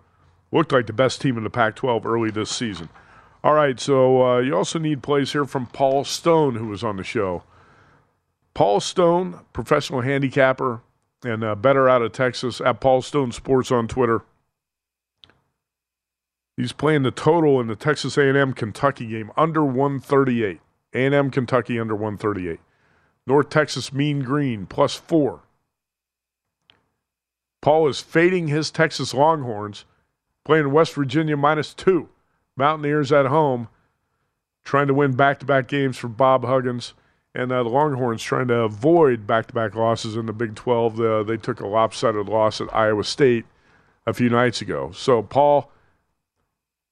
[0.51, 2.89] looked like the best team in the Pac 12 early this season.
[3.43, 6.97] All right, so uh, you also need plays here from Paul Stone, who was on
[6.97, 7.43] the show.
[8.53, 10.81] Paul Stone, professional handicapper
[11.25, 14.21] and uh, better out of Texas, at Paul Stone Sports on Twitter.
[16.55, 20.59] He's playing the total in the Texas A&M Kentucky game under 138.
[20.93, 22.59] A&M Kentucky under 138.
[23.25, 25.41] North Texas Mean Green plus four.
[27.61, 29.85] Paul is fading his Texas Longhorns,
[30.43, 32.09] playing West Virginia minus two.
[32.57, 33.69] Mountaineers at home,
[34.63, 36.93] trying to win back to back games for Bob Huggins.
[37.33, 40.99] And uh, the Longhorns trying to avoid back to back losses in the Big 12.
[40.99, 43.45] Uh, they took a lopsided loss at Iowa State
[44.05, 44.91] a few nights ago.
[44.93, 45.71] So, Paul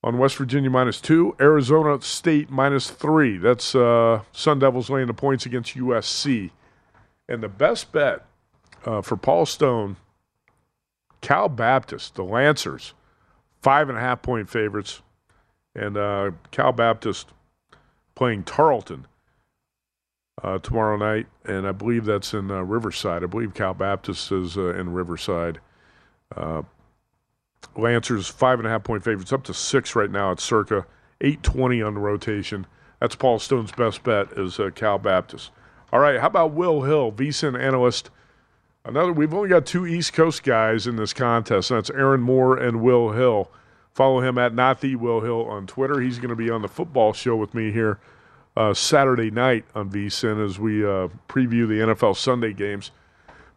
[0.04, 3.38] on West Virginia minus two, Arizona State minus three.
[3.38, 6.52] That's uh, Sun Devils laying the points against USC.
[7.28, 8.26] And the best bet
[8.86, 9.98] uh, for Paul Stone,
[11.22, 12.94] Cal Baptist, the Lancers,
[13.62, 15.02] five and a half point favorites.
[15.76, 17.30] And uh, Cal Baptist
[18.16, 19.08] playing Tarleton
[20.44, 23.24] uh, tomorrow night, and I believe that's in uh, Riverside.
[23.24, 25.60] I believe Cal Baptist is uh, in Riverside.
[27.76, 30.86] Lancers five and a half point favorites, up to six right now at circa
[31.22, 32.68] eight twenty on the rotation.
[33.00, 35.52] That's Paul Stone's best bet is uh, Cal Baptist.
[35.92, 38.10] All right, how about Will Hill, VSIN analyst?
[38.84, 39.14] Another.
[39.14, 41.70] We've only got two East Coast guys in this contest.
[41.70, 43.52] And that's Aaron Moore and Will Hill.
[43.94, 46.00] Follow him at not the Will Hill on Twitter.
[46.00, 48.00] He's going to be on the football show with me here
[48.56, 52.92] uh, Saturday night on VSIN as we uh, preview the NFL Sunday games.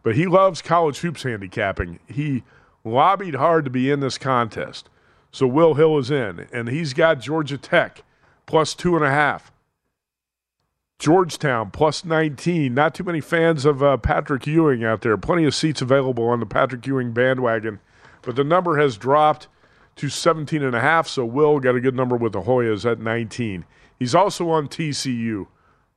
[0.03, 2.01] But he loves college hoops handicapping.
[2.07, 2.43] He
[2.85, 4.89] lobbied hard to be in this contest.
[5.33, 8.05] So Will Hill is in, and he's got Georgia Tech
[8.47, 9.51] plus two and a half.
[10.99, 12.73] Georgetown plus 19.
[12.73, 15.17] Not too many fans of uh, Patrick Ewing out there.
[15.17, 17.81] Plenty of seats available on the Patrick Ewing bandwagon,
[18.23, 19.49] but the number has dropped
[19.97, 21.09] to 17 and a half.
[21.09, 23.65] So Will got a good number with the Hoyas at 19.
[23.99, 25.47] He's also on TCU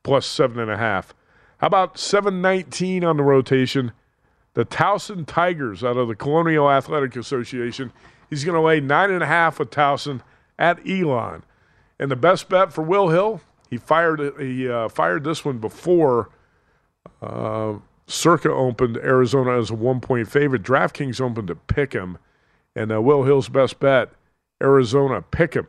[0.02, 1.14] plus seven and a half.
[1.58, 3.92] How about 719 on the rotation?
[4.54, 7.92] The Towson Tigers out of the Colonial Athletic Association.
[8.28, 10.20] He's going to lay nine and a half with Towson
[10.58, 11.44] at Elon.
[11.98, 13.40] And the best bet for Will Hill,
[13.70, 16.30] he fired he uh, fired this one before
[17.20, 17.74] uh,
[18.06, 20.62] Circa opened Arizona as a one point favorite.
[20.62, 22.18] DraftKings opened to pick him,
[22.74, 24.10] and uh, Will Hill's best bet,
[24.62, 25.66] Arizona pick him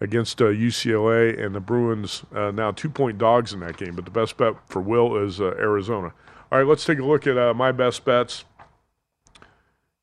[0.00, 3.94] against uh, UCLA and the Bruins uh, now two point dogs in that game.
[3.94, 6.12] But the best bet for Will is uh, Arizona.
[6.52, 8.44] All right, let's take a look at uh, my best bets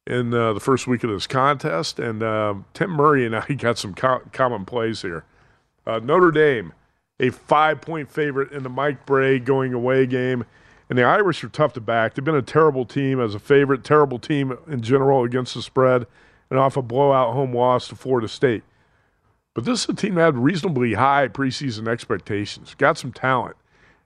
[0.07, 1.99] in uh, the first week of this contest.
[1.99, 5.25] And um, Tim Murray and I got some co- common plays here.
[5.85, 6.73] Uh, Notre Dame,
[7.19, 10.43] a five point favorite in the Mike Brey going away game.
[10.89, 12.15] And the Irish are tough to back.
[12.15, 16.07] They've been a terrible team as a favorite, terrible team in general against the spread,
[16.49, 18.63] and off a blowout home loss to Florida State.
[19.53, 23.55] But this is a team that had reasonably high preseason expectations, got some talent,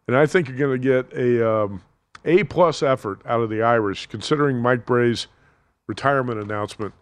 [0.09, 1.81] and I think you're going to get a um,
[2.25, 5.27] A plus effort out of the Irish, considering Mike Brey's
[5.87, 6.93] retirement announcement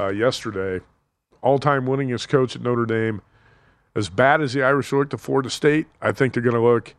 [0.00, 0.84] uh, yesterday.
[1.42, 3.20] All-time winningest coach at Notre Dame.
[3.94, 6.94] As bad as the Irish looked at Florida State, I think they're going to look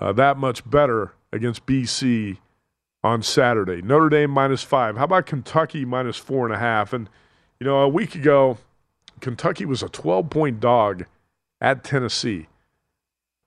[0.00, 2.38] uh, that much better against BC
[3.04, 3.82] on Saturday.
[3.82, 4.96] Notre Dame minus five.
[4.96, 6.92] How about Kentucky minus four and a half?
[6.92, 7.08] And
[7.60, 8.58] you know, a week ago
[9.20, 11.04] Kentucky was a 12 point dog
[11.60, 12.48] at Tennessee.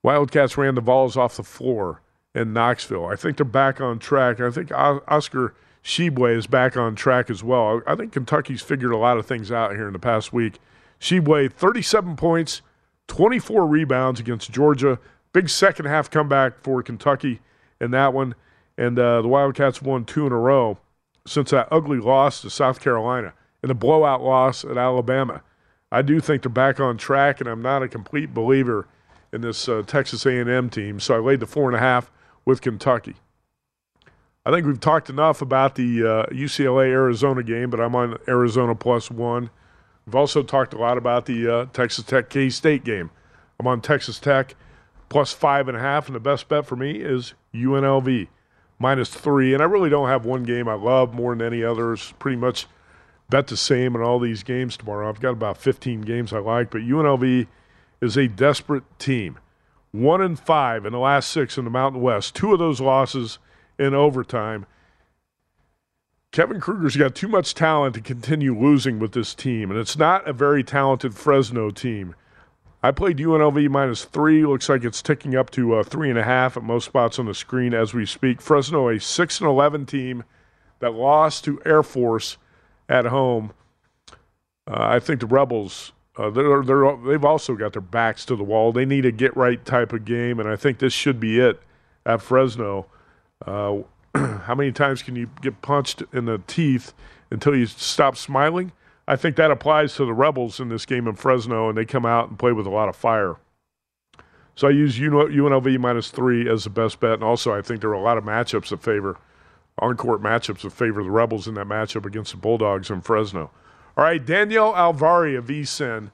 [0.04, 2.02] Wildcats ran the balls off the floor
[2.36, 3.06] in Knoxville.
[3.06, 4.40] I think they're back on track.
[4.40, 5.54] I think Oscar
[5.84, 7.82] Tshiebwe is back on track as well.
[7.88, 10.60] I think Kentucky's figured a lot of things out here in the past week.
[11.00, 12.62] Tshiebwe, 37 points,
[13.08, 15.00] 24 rebounds against Georgia.
[15.34, 17.40] Big second half comeback for Kentucky
[17.80, 18.36] in that one.
[18.78, 20.78] And uh, the Wildcats won two in a row
[21.26, 25.42] since that ugly loss to South Carolina and the blowout loss at Alabama.
[25.92, 28.88] I do think they're back on track, and I'm not a complete believer
[29.34, 31.00] in this uh, Texas A&M team.
[31.00, 32.12] So I laid the four and a half
[32.50, 33.16] with Kentucky.
[34.44, 38.74] I think we've talked enough about the uh, UCLA Arizona game, but I'm on Arizona
[38.74, 39.52] plus one.
[40.06, 43.12] We've also talked a lot about the uh, Texas Tech K State game.
[43.60, 44.56] I'm on Texas Tech
[45.10, 48.28] plus five and a half, and the best bet for me is UNLV
[48.80, 49.54] minus three.
[49.54, 52.16] And I really don't have one game I love more than any others.
[52.18, 52.66] Pretty much
[53.30, 55.08] bet the same in all these games tomorrow.
[55.08, 57.46] I've got about 15 games I like, but UNLV
[58.02, 59.38] is a desperate team.
[59.92, 62.36] One and five in the last six in the Mountain West.
[62.36, 63.40] Two of those losses
[63.78, 64.66] in overtime.
[66.32, 70.28] Kevin Kruger's got too much talent to continue losing with this team, and it's not
[70.28, 72.14] a very talented Fresno team.
[72.84, 74.46] I played UNLV minus three.
[74.46, 77.26] Looks like it's ticking up to uh, three and a half at most spots on
[77.26, 78.42] the screen as we speak.
[78.42, 80.24] Fresno, a six and eleven team
[80.80, 82.38] that lost to Air Force
[82.88, 83.52] at home.
[84.68, 88.44] Uh, I think the Rebels uh, they're, they're they've also got their backs to the
[88.44, 88.74] wall.
[88.74, 91.62] They need a get right type of game, and I think this should be it
[92.06, 92.88] at Fresno.
[93.46, 93.80] Uh,
[94.16, 96.92] how many times can you get punched in the teeth
[97.32, 98.74] until you stop smiling?
[99.08, 102.06] I think that applies to the Rebels in this game in Fresno, and they come
[102.06, 103.38] out and play with a lot of fire.
[104.56, 107.14] So I use UNLV minus three as the best bet.
[107.14, 109.18] And also, I think there are a lot of matchups that favor
[109.78, 113.52] on court matchups that favor the Rebels in that matchup against the Bulldogs in Fresno.
[114.00, 116.12] All right, Danielle Alvari of VSIN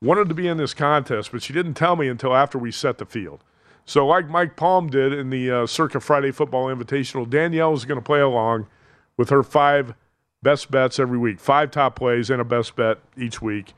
[0.00, 2.96] wanted to be in this contest, but she didn't tell me until after we set
[2.96, 3.44] the field.
[3.84, 8.00] So, like Mike Palm did in the uh, Circa Friday Football Invitational, Danielle is going
[8.00, 8.68] to play along
[9.18, 9.92] with her five
[10.42, 13.74] best bets every week, five top plays and a best bet each week.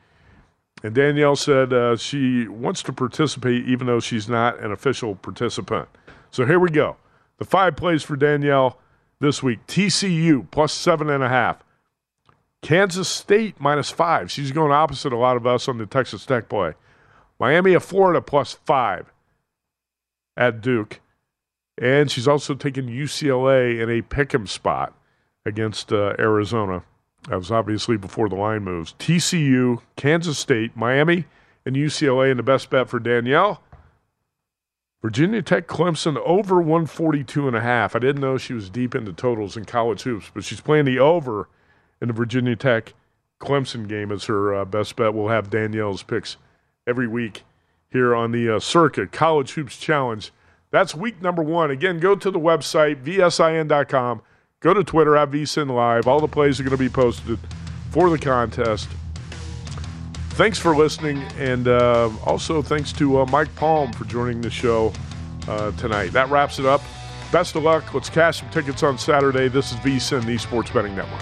[0.81, 5.89] And Danielle said uh, she wants to participate even though she's not an official participant.
[6.31, 6.95] So here we go.
[7.39, 8.79] The five plays for Danielle
[9.19, 11.61] this week TCU plus seven and a half.
[12.61, 14.31] Kansas State minus five.
[14.31, 16.73] She's going opposite a lot of us on the Texas Tech play.
[17.39, 19.11] Miami of Florida plus five
[20.35, 20.99] at Duke.
[21.79, 24.93] And she's also taken UCLA in a pick 'em spot
[25.45, 26.83] against uh, Arizona.
[27.29, 28.95] That was obviously before the line moves.
[28.99, 31.25] TCU, Kansas State, Miami,
[31.65, 33.61] and UCLA in the best bet for Danielle.
[35.01, 37.95] Virginia Tech Clemson over 142 and a half.
[37.95, 40.99] I didn't know she was deep into totals in college hoops, but she's playing the
[40.99, 41.47] over
[42.01, 42.93] in the Virginia Tech
[43.39, 45.13] Clemson game as her uh, best bet.
[45.13, 46.37] We'll have Danielle's picks
[46.85, 47.43] every week
[47.89, 50.31] here on the uh, Circa College Hoops Challenge.
[50.71, 51.71] That's week number one.
[51.71, 54.21] Again, go to the website, vsin.com.
[54.59, 56.07] Go to Twitter at vsin live.
[56.07, 57.39] All the plays are going to be posted
[57.91, 58.89] for the contest.
[60.31, 64.93] Thanks for listening, and uh, also thanks to uh, Mike Palm for joining the show
[65.47, 66.11] uh, tonight.
[66.11, 66.81] That wraps it up.
[67.31, 67.93] Best of luck.
[67.93, 69.47] Let's cash some tickets on Saturday.
[69.47, 71.21] This is VSIN, the Sports Betting Network.